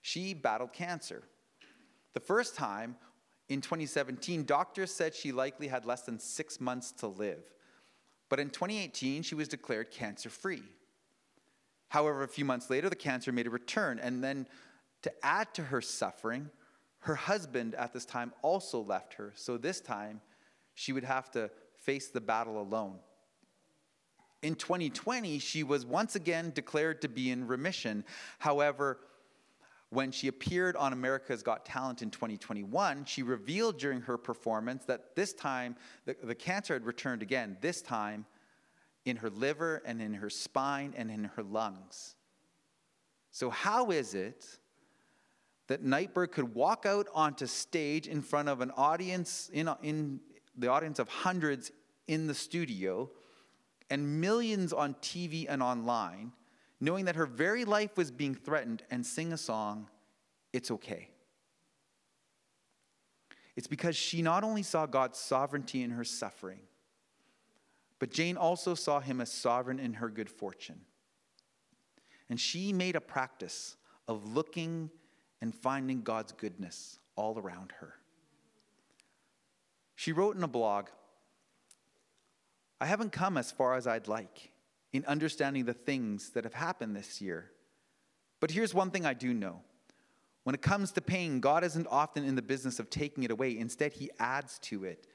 She 0.00 0.32
battled 0.32 0.72
cancer. 0.72 1.24
The 2.14 2.20
first 2.20 2.56
time 2.56 2.96
in 3.50 3.60
2017, 3.60 4.44
doctors 4.44 4.92
said 4.92 5.12
she 5.12 5.32
likely 5.32 5.66
had 5.66 5.84
less 5.84 6.02
than 6.02 6.20
six 6.20 6.60
months 6.60 6.92
to 6.92 7.08
live. 7.08 7.42
But 8.28 8.38
in 8.38 8.48
2018, 8.48 9.24
she 9.24 9.34
was 9.34 9.48
declared 9.48 9.90
cancer 9.90 10.30
free. 10.30 10.62
However, 11.88 12.22
a 12.22 12.28
few 12.28 12.44
months 12.44 12.70
later, 12.70 12.88
the 12.88 12.94
cancer 12.94 13.32
made 13.32 13.48
a 13.48 13.50
return. 13.50 13.98
And 13.98 14.22
then 14.22 14.46
to 15.02 15.12
add 15.24 15.52
to 15.54 15.64
her 15.64 15.80
suffering, 15.80 16.48
her 17.00 17.16
husband 17.16 17.74
at 17.74 17.92
this 17.92 18.04
time 18.04 18.32
also 18.42 18.82
left 18.82 19.14
her. 19.14 19.32
So 19.34 19.58
this 19.58 19.80
time, 19.80 20.20
she 20.74 20.92
would 20.92 21.02
have 21.02 21.28
to 21.32 21.50
face 21.80 22.08
the 22.08 22.20
battle 22.20 22.62
alone. 22.62 23.00
In 24.42 24.54
2020, 24.54 25.40
she 25.40 25.64
was 25.64 25.84
once 25.84 26.14
again 26.14 26.52
declared 26.54 27.02
to 27.02 27.08
be 27.08 27.32
in 27.32 27.48
remission. 27.48 28.04
However, 28.38 29.00
when 29.90 30.12
she 30.12 30.28
appeared 30.28 30.76
on 30.76 30.92
America's 30.92 31.42
Got 31.42 31.66
Talent 31.66 32.00
in 32.00 32.10
2021, 32.10 33.04
she 33.04 33.24
revealed 33.24 33.76
during 33.76 34.00
her 34.02 34.16
performance 34.16 34.84
that 34.84 35.16
this 35.16 35.32
time 35.32 35.76
the, 36.06 36.16
the, 36.22 36.34
cancer 36.34 36.74
had 36.74 36.86
returned 36.86 37.22
again, 37.22 37.56
this 37.60 37.82
time 37.82 38.24
in 39.04 39.16
her 39.16 39.28
liver 39.28 39.82
and 39.84 40.00
in 40.00 40.14
her 40.14 40.30
spine 40.30 40.94
and 40.96 41.10
in 41.10 41.24
her 41.24 41.42
lungs. 41.42 42.14
So, 43.32 43.50
how 43.50 43.90
is 43.90 44.14
it 44.14 44.46
that 45.66 45.82
Nightbird 45.82 46.32
could 46.32 46.54
walk 46.54 46.86
out 46.86 47.08
onto 47.12 47.46
stage 47.46 48.06
in 48.06 48.22
front 48.22 48.48
of 48.48 48.60
an 48.60 48.70
audience, 48.76 49.50
in, 49.52 49.68
in 49.82 50.20
the 50.56 50.68
audience 50.68 51.00
of 51.00 51.08
hundreds 51.08 51.72
in 52.06 52.28
the 52.28 52.34
studio, 52.34 53.10
and 53.88 54.20
millions 54.20 54.72
on 54.72 54.94
TV 54.94 55.46
and 55.48 55.62
online? 55.62 56.32
Knowing 56.80 57.04
that 57.04 57.16
her 57.16 57.26
very 57.26 57.64
life 57.64 57.96
was 57.96 58.10
being 58.10 58.34
threatened, 58.34 58.82
and 58.90 59.04
sing 59.04 59.32
a 59.32 59.38
song, 59.38 59.88
It's 60.52 60.70
Okay. 60.70 61.10
It's 63.56 63.66
because 63.66 63.96
she 63.96 64.22
not 64.22 64.42
only 64.42 64.62
saw 64.62 64.86
God's 64.86 65.18
sovereignty 65.18 65.82
in 65.82 65.90
her 65.90 66.04
suffering, 66.04 66.60
but 67.98 68.10
Jane 68.10 68.36
also 68.36 68.74
saw 68.74 69.00
him 69.00 69.20
as 69.20 69.30
sovereign 69.30 69.78
in 69.78 69.94
her 69.94 70.08
good 70.08 70.30
fortune. 70.30 70.80
And 72.30 72.40
she 72.40 72.72
made 72.72 72.96
a 72.96 73.00
practice 73.00 73.76
of 74.08 74.34
looking 74.34 74.90
and 75.42 75.54
finding 75.54 76.00
God's 76.00 76.32
goodness 76.32 76.98
all 77.16 77.38
around 77.38 77.72
her. 77.80 77.94
She 79.94 80.12
wrote 80.12 80.36
in 80.36 80.42
a 80.42 80.48
blog 80.48 80.88
I 82.80 82.86
haven't 82.86 83.12
come 83.12 83.36
as 83.36 83.52
far 83.52 83.74
as 83.74 83.86
I'd 83.86 84.08
like 84.08 84.49
in 84.92 85.04
understanding 85.06 85.64
the 85.64 85.74
things 85.74 86.30
that 86.30 86.44
have 86.44 86.54
happened 86.54 86.96
this 86.96 87.20
year. 87.20 87.50
But 88.40 88.50
here's 88.50 88.74
one 88.74 88.90
thing 88.90 89.06
I 89.06 89.14
do 89.14 89.32
know. 89.32 89.62
When 90.44 90.54
it 90.54 90.62
comes 90.62 90.92
to 90.92 91.00
pain, 91.00 91.40
God 91.40 91.64
isn't 91.64 91.86
often 91.90 92.24
in 92.24 92.34
the 92.34 92.42
business 92.42 92.78
of 92.80 92.90
taking 92.90 93.24
it 93.24 93.30
away. 93.30 93.56
Instead, 93.58 93.92
He 93.92 94.10
adds 94.18 94.58
to 94.60 94.84
it. 94.84 95.06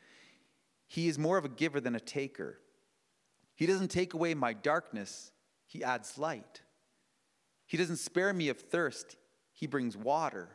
He 0.88 1.08
is 1.08 1.18
more 1.18 1.38
of 1.38 1.46
a 1.46 1.50
giver 1.50 1.82
than 1.82 1.96
a 1.96 2.00
taker. 2.00 2.60
He 3.56 3.66
doesn't 3.66 3.90
take 3.90 4.14
away 4.14 4.34
my 4.34 4.54
darkness, 4.54 5.32
He 5.66 5.84
adds 5.84 6.18
light. 6.18 6.62
He 7.66 7.78
doesn't 7.78 7.98
spare 7.98 8.34
me 8.34 8.50
of 8.50 8.60
thirst, 8.60 9.18
He 9.52 9.66
brings 9.66 9.98
water. 9.98 10.50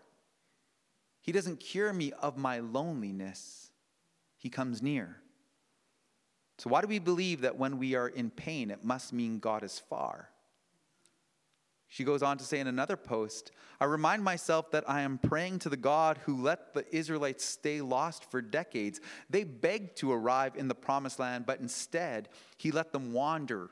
He 1.21 1.33
doesn't 1.33 1.61
cure 1.61 1.93
me 1.93 2.13
of 2.13 2.39
my 2.39 2.61
loneliness, 2.61 3.73
He 4.37 4.49
comes 4.49 4.81
near. 4.81 5.17
So, 6.61 6.69
why 6.69 6.83
do 6.83 6.89
we 6.89 6.99
believe 6.99 7.41
that 7.41 7.57
when 7.57 7.79
we 7.79 7.95
are 7.95 8.09
in 8.09 8.29
pain, 8.29 8.71
it 8.71 8.85
must 8.85 9.15
mean 9.15 9.39
God 9.39 9.65
is 9.65 9.79
far? 9.79 10.29
She 11.89 12.05
goes 12.05 12.23
on 12.23 12.37
to 12.37 12.45
say 12.45 12.61
in 12.61 12.67
another 12.67 12.99
post, 12.99 13.51
I 13.81 13.87
remind 13.87 14.23
myself 14.23 14.71
that 14.73 14.85
I 14.87 15.01
am 15.01 15.17
praying 15.17 15.61
to 15.61 15.71
the 15.71 15.79
God 15.79 16.19
who 16.27 16.43
let 16.43 16.75
the 16.75 16.85
Israelites 16.95 17.47
stay 17.47 17.81
lost 17.81 18.31
for 18.31 18.43
decades. 18.43 19.01
They 19.31 19.43
begged 19.43 19.97
to 20.01 20.13
arrive 20.13 20.55
in 20.55 20.69
the 20.69 20.75
promised 20.75 21.19
land, 21.19 21.47
but 21.47 21.61
instead, 21.61 22.29
he 22.59 22.73
let 22.73 22.93
them 22.93 23.15
wander, 23.15 23.71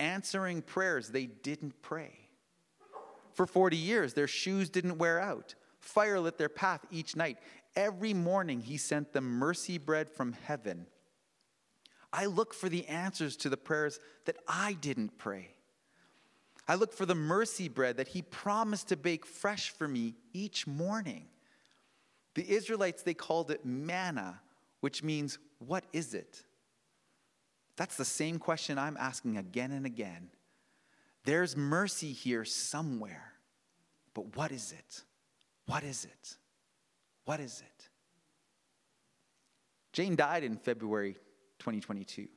answering 0.00 0.62
prayers 0.62 1.06
they 1.06 1.26
didn't 1.26 1.82
pray. 1.82 2.18
For 3.32 3.46
40 3.46 3.76
years, 3.76 4.12
their 4.12 4.26
shoes 4.26 4.68
didn't 4.68 4.98
wear 4.98 5.20
out. 5.20 5.54
Fire 5.78 6.18
lit 6.18 6.36
their 6.36 6.48
path 6.48 6.84
each 6.90 7.14
night. 7.14 7.38
Every 7.76 8.12
morning, 8.12 8.60
he 8.60 8.76
sent 8.76 9.12
them 9.12 9.38
mercy 9.38 9.78
bread 9.78 10.10
from 10.10 10.32
heaven 10.32 10.86
I 12.12 12.26
look 12.26 12.52
for 12.52 12.68
the 12.68 12.86
answers 12.88 13.36
to 13.38 13.48
the 13.48 13.56
prayers 13.56 13.98
that 14.26 14.36
I 14.46 14.74
didn't 14.74 15.18
pray. 15.18 15.54
I 16.68 16.74
look 16.74 16.92
for 16.92 17.06
the 17.06 17.14
mercy 17.14 17.68
bread 17.68 17.96
that 17.96 18.08
he 18.08 18.22
promised 18.22 18.88
to 18.88 18.96
bake 18.96 19.26
fresh 19.26 19.70
for 19.70 19.88
me 19.88 20.14
each 20.32 20.66
morning. 20.66 21.26
The 22.34 22.48
Israelites, 22.48 23.02
they 23.02 23.14
called 23.14 23.50
it 23.50 23.64
manna, 23.64 24.40
which 24.80 25.02
means, 25.02 25.38
what 25.58 25.84
is 25.92 26.14
it? 26.14 26.44
That's 27.76 27.96
the 27.96 28.04
same 28.04 28.38
question 28.38 28.78
I'm 28.78 28.96
asking 28.96 29.38
again 29.38 29.72
and 29.72 29.86
again. 29.86 30.28
There's 31.24 31.56
mercy 31.56 32.12
here 32.12 32.44
somewhere, 32.44 33.32
but 34.14 34.36
what 34.36 34.52
is 34.52 34.72
it? 34.72 35.02
What 35.66 35.82
is 35.82 36.04
it? 36.04 36.36
What 37.24 37.40
is 37.40 37.60
it? 37.60 37.88
Jane 39.92 40.16
died 40.16 40.42
in 40.42 40.56
February 40.56 41.16
2022. 41.62 42.28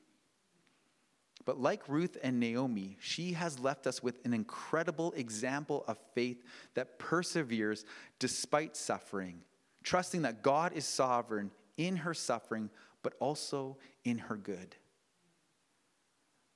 But 1.45 1.59
like 1.59 1.87
Ruth 1.87 2.17
and 2.23 2.39
Naomi, 2.39 2.97
she 2.99 3.33
has 3.33 3.59
left 3.59 3.85
us 3.85 4.01
with 4.01 4.23
an 4.25 4.33
incredible 4.33 5.13
example 5.15 5.83
of 5.87 5.97
faith 6.13 6.43
that 6.73 6.97
perseveres 6.97 7.85
despite 8.17 8.75
suffering, 8.75 9.41
trusting 9.83 10.23
that 10.23 10.41
God 10.41 10.73
is 10.73 10.85
sovereign 10.85 11.51
in 11.77 11.97
her 11.97 12.13
suffering, 12.13 12.69
but 13.03 13.13
also 13.19 13.77
in 14.03 14.17
her 14.17 14.35
good. 14.35 14.75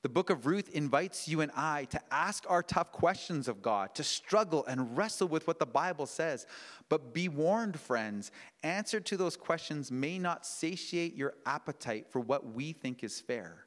The 0.01 0.09
book 0.09 0.29
of 0.29 0.45
Ruth 0.45 0.69
invites 0.69 1.27
you 1.27 1.41
and 1.41 1.51
I 1.55 1.83
to 1.85 1.99
ask 2.09 2.45
our 2.47 2.63
tough 2.63 2.91
questions 2.93 3.49
of 3.49 3.61
God, 3.61 3.93
to 3.95 4.03
struggle 4.03 4.65
and 4.65 4.95
wrestle 4.97 5.27
with 5.27 5.45
what 5.45 5.59
the 5.59 5.65
Bible 5.65 6.05
says. 6.05 6.47
But 6.87 7.13
be 7.13 7.27
warned, 7.27 7.77
friends, 7.77 8.31
answer 8.63 9.01
to 9.01 9.17
those 9.17 9.35
questions 9.35 9.91
may 9.91 10.17
not 10.17 10.45
satiate 10.45 11.15
your 11.15 11.33
appetite 11.45 12.07
for 12.09 12.21
what 12.21 12.53
we 12.53 12.71
think 12.71 13.03
is 13.03 13.19
fair. 13.19 13.65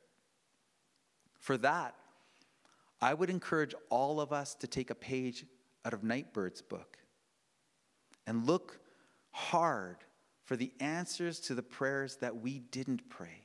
For 1.38 1.58
that, 1.58 1.94
I 3.02 3.12
would 3.12 3.28
encourage 3.28 3.74
all 3.90 4.20
of 4.20 4.32
us 4.32 4.54
to 4.54 4.66
take 4.66 4.88
a 4.88 4.94
page 4.94 5.44
out 5.84 5.92
of 5.92 6.02
Nightbird's 6.02 6.62
book 6.62 6.96
and 8.26 8.46
look 8.46 8.80
hard 9.32 9.96
for 10.44 10.56
the 10.56 10.72
answers 10.80 11.40
to 11.40 11.54
the 11.54 11.62
prayers 11.62 12.16
that 12.16 12.36
we 12.36 12.60
didn't 12.60 13.08
pray. 13.10 13.42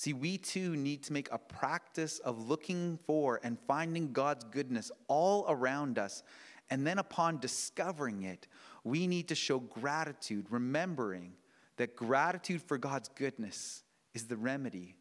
See, 0.00 0.14
we 0.14 0.38
too 0.38 0.76
need 0.76 1.02
to 1.02 1.12
make 1.12 1.28
a 1.30 1.36
practice 1.36 2.20
of 2.20 2.48
looking 2.48 2.98
for 3.06 3.38
and 3.44 3.58
finding 3.68 4.14
God's 4.14 4.44
goodness 4.44 4.90
all 5.08 5.44
around 5.46 5.98
us. 5.98 6.22
And 6.70 6.86
then, 6.86 6.98
upon 6.98 7.38
discovering 7.38 8.22
it, 8.22 8.46
we 8.82 9.06
need 9.06 9.28
to 9.28 9.34
show 9.34 9.58
gratitude, 9.58 10.46
remembering 10.48 11.34
that 11.76 11.96
gratitude 11.96 12.62
for 12.62 12.78
God's 12.78 13.10
goodness 13.10 13.84
is 14.14 14.26
the 14.26 14.38
remedy 14.38 14.96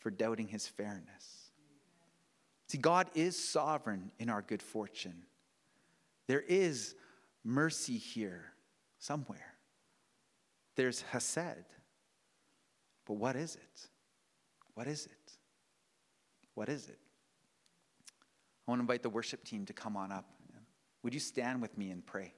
for 0.00 0.10
doubting 0.10 0.48
his 0.48 0.66
fairness. 0.66 1.52
See, 2.66 2.78
God 2.78 3.08
is 3.14 3.38
sovereign 3.38 4.10
in 4.18 4.28
our 4.28 4.42
good 4.42 4.62
fortune. 4.62 5.26
There 6.26 6.40
is 6.40 6.96
mercy 7.44 7.98
here 7.98 8.46
somewhere. 8.98 9.54
There's 10.74 11.02
Hesed. 11.02 11.66
But 13.06 13.14
what 13.14 13.36
is 13.36 13.54
it? 13.54 13.90
What 14.80 14.88
is 14.88 15.04
it? 15.04 15.32
What 16.54 16.70
is 16.70 16.88
it? 16.88 16.98
I 18.66 18.70
want 18.70 18.78
to 18.78 18.80
invite 18.80 19.02
the 19.02 19.10
worship 19.10 19.44
team 19.44 19.66
to 19.66 19.74
come 19.74 19.94
on 19.94 20.10
up. 20.10 20.24
Would 21.02 21.12
you 21.12 21.20
stand 21.20 21.60
with 21.60 21.76
me 21.76 21.90
and 21.90 22.06
pray? 22.06 22.32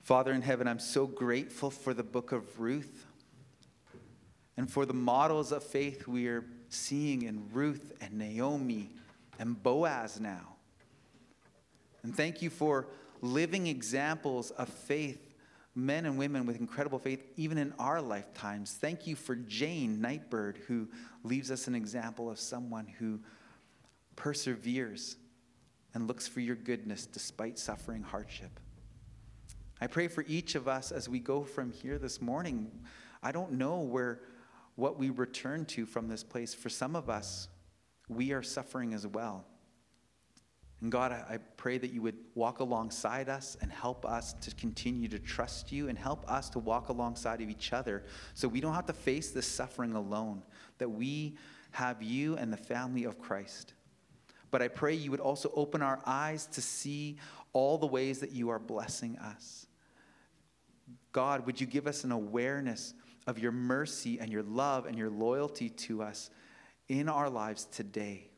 Father 0.00 0.32
in 0.32 0.40
heaven, 0.40 0.68
I'm 0.68 0.78
so 0.78 1.06
grateful 1.06 1.70
for 1.70 1.92
the 1.92 2.02
book 2.02 2.32
of 2.32 2.58
Ruth 2.58 3.04
and 4.56 4.70
for 4.70 4.86
the 4.86 4.94
models 4.94 5.52
of 5.52 5.62
faith 5.62 6.08
we 6.08 6.28
are 6.28 6.46
seeing 6.70 7.24
in 7.24 7.46
Ruth 7.52 7.92
and 8.00 8.14
Naomi 8.14 8.88
and 9.38 9.62
Boaz 9.62 10.18
now. 10.18 10.54
And 12.02 12.16
thank 12.16 12.40
you 12.40 12.48
for 12.48 12.86
living 13.24 13.66
examples 13.66 14.50
of 14.52 14.68
faith, 14.68 15.34
men 15.74 16.04
and 16.04 16.18
women 16.18 16.44
with 16.46 16.60
incredible 16.60 16.98
faith, 16.98 17.24
even 17.36 17.58
in 17.58 17.72
our 17.78 18.00
lifetimes. 18.00 18.72
Thank 18.72 19.06
you 19.06 19.16
for 19.16 19.34
Jane 19.34 20.00
Nightbird, 20.00 20.58
who 20.68 20.88
leaves 21.22 21.50
us 21.50 21.66
an 21.66 21.74
example 21.74 22.30
of 22.30 22.38
someone 22.38 22.86
who 22.98 23.18
perseveres 24.14 25.16
and 25.94 26.06
looks 26.06 26.28
for 26.28 26.40
your 26.40 26.56
goodness 26.56 27.06
despite 27.06 27.58
suffering 27.58 28.02
hardship. 28.02 28.60
I 29.80 29.86
pray 29.86 30.08
for 30.08 30.24
each 30.28 30.54
of 30.54 30.68
us 30.68 30.92
as 30.92 31.08
we 31.08 31.18
go 31.18 31.42
from 31.42 31.72
here 31.72 31.98
this 31.98 32.20
morning. 32.20 32.70
I 33.22 33.32
don't 33.32 33.52
know 33.52 33.80
where 33.80 34.20
what 34.76 34.98
we 34.98 35.10
return 35.10 35.64
to 35.66 35.86
from 35.86 36.08
this 36.08 36.24
place. 36.24 36.52
For 36.52 36.68
some 36.68 36.96
of 36.96 37.08
us, 37.08 37.48
we 38.08 38.32
are 38.32 38.42
suffering 38.42 38.92
as 38.92 39.06
well. 39.06 39.44
And 40.84 40.92
God, 40.92 41.12
I, 41.12 41.38
pray 41.56 41.78
that 41.78 41.94
you 41.94 42.02
would 42.02 42.18
walk 42.34 42.60
alongside 42.60 43.30
us 43.30 43.56
and 43.62 43.72
help 43.72 44.04
us 44.04 44.34
to 44.34 44.54
continue 44.54 45.08
to 45.08 45.18
trust 45.18 45.72
you 45.72 45.88
and 45.88 45.96
help 45.96 46.30
us 46.30 46.50
to 46.50 46.58
walk 46.58 46.90
alongside 46.90 47.40
of 47.40 47.48
each 47.48 47.72
other 47.72 48.04
so 48.34 48.46
we 48.46 48.60
don't 48.60 48.74
have 48.74 48.84
to 48.88 48.92
face 48.92 49.30
this 49.30 49.46
suffering 49.46 49.94
alone, 49.94 50.42
that 50.76 50.90
we 50.90 51.38
have 51.70 52.02
you 52.02 52.36
and 52.36 52.52
the 52.52 52.58
family 52.58 53.04
of 53.04 53.18
Christ. 53.18 53.72
But 54.50 54.60
I 54.60 54.68
pray 54.68 54.92
you 54.92 55.10
would 55.10 55.20
also 55.20 55.50
open 55.54 55.80
our 55.80 56.02
eyes 56.04 56.44
to 56.48 56.60
see 56.60 57.16
all 57.54 57.78
the 57.78 57.86
ways 57.86 58.18
that 58.18 58.32
you 58.32 58.50
are 58.50 58.58
blessing 58.58 59.16
us. 59.16 59.66
God, 61.12 61.46
would 61.46 61.62
you 61.62 61.66
give 61.66 61.86
us 61.86 62.04
an 62.04 62.12
awareness 62.12 62.92
of 63.26 63.38
your 63.38 63.52
mercy 63.52 64.20
and 64.20 64.30
your 64.30 64.42
love 64.42 64.84
and 64.84 64.98
your 64.98 65.08
loyalty 65.08 65.70
to 65.70 66.02
us 66.02 66.28
in 66.88 67.08
our 67.08 67.30
lives 67.30 67.64
today? 67.72 68.28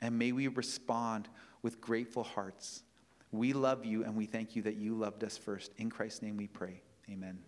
And 0.00 0.16
may 0.16 0.30
we 0.30 0.46
respond 0.46 1.28
with 1.66 1.80
grateful 1.80 2.22
hearts. 2.22 2.84
We 3.32 3.52
love 3.52 3.84
you 3.84 4.04
and 4.04 4.14
we 4.14 4.24
thank 4.24 4.54
you 4.54 4.62
that 4.62 4.76
you 4.76 4.94
loved 4.94 5.24
us 5.24 5.36
first. 5.36 5.72
In 5.78 5.90
Christ's 5.90 6.22
name 6.22 6.36
we 6.36 6.46
pray. 6.46 6.80
Amen. 7.10 7.40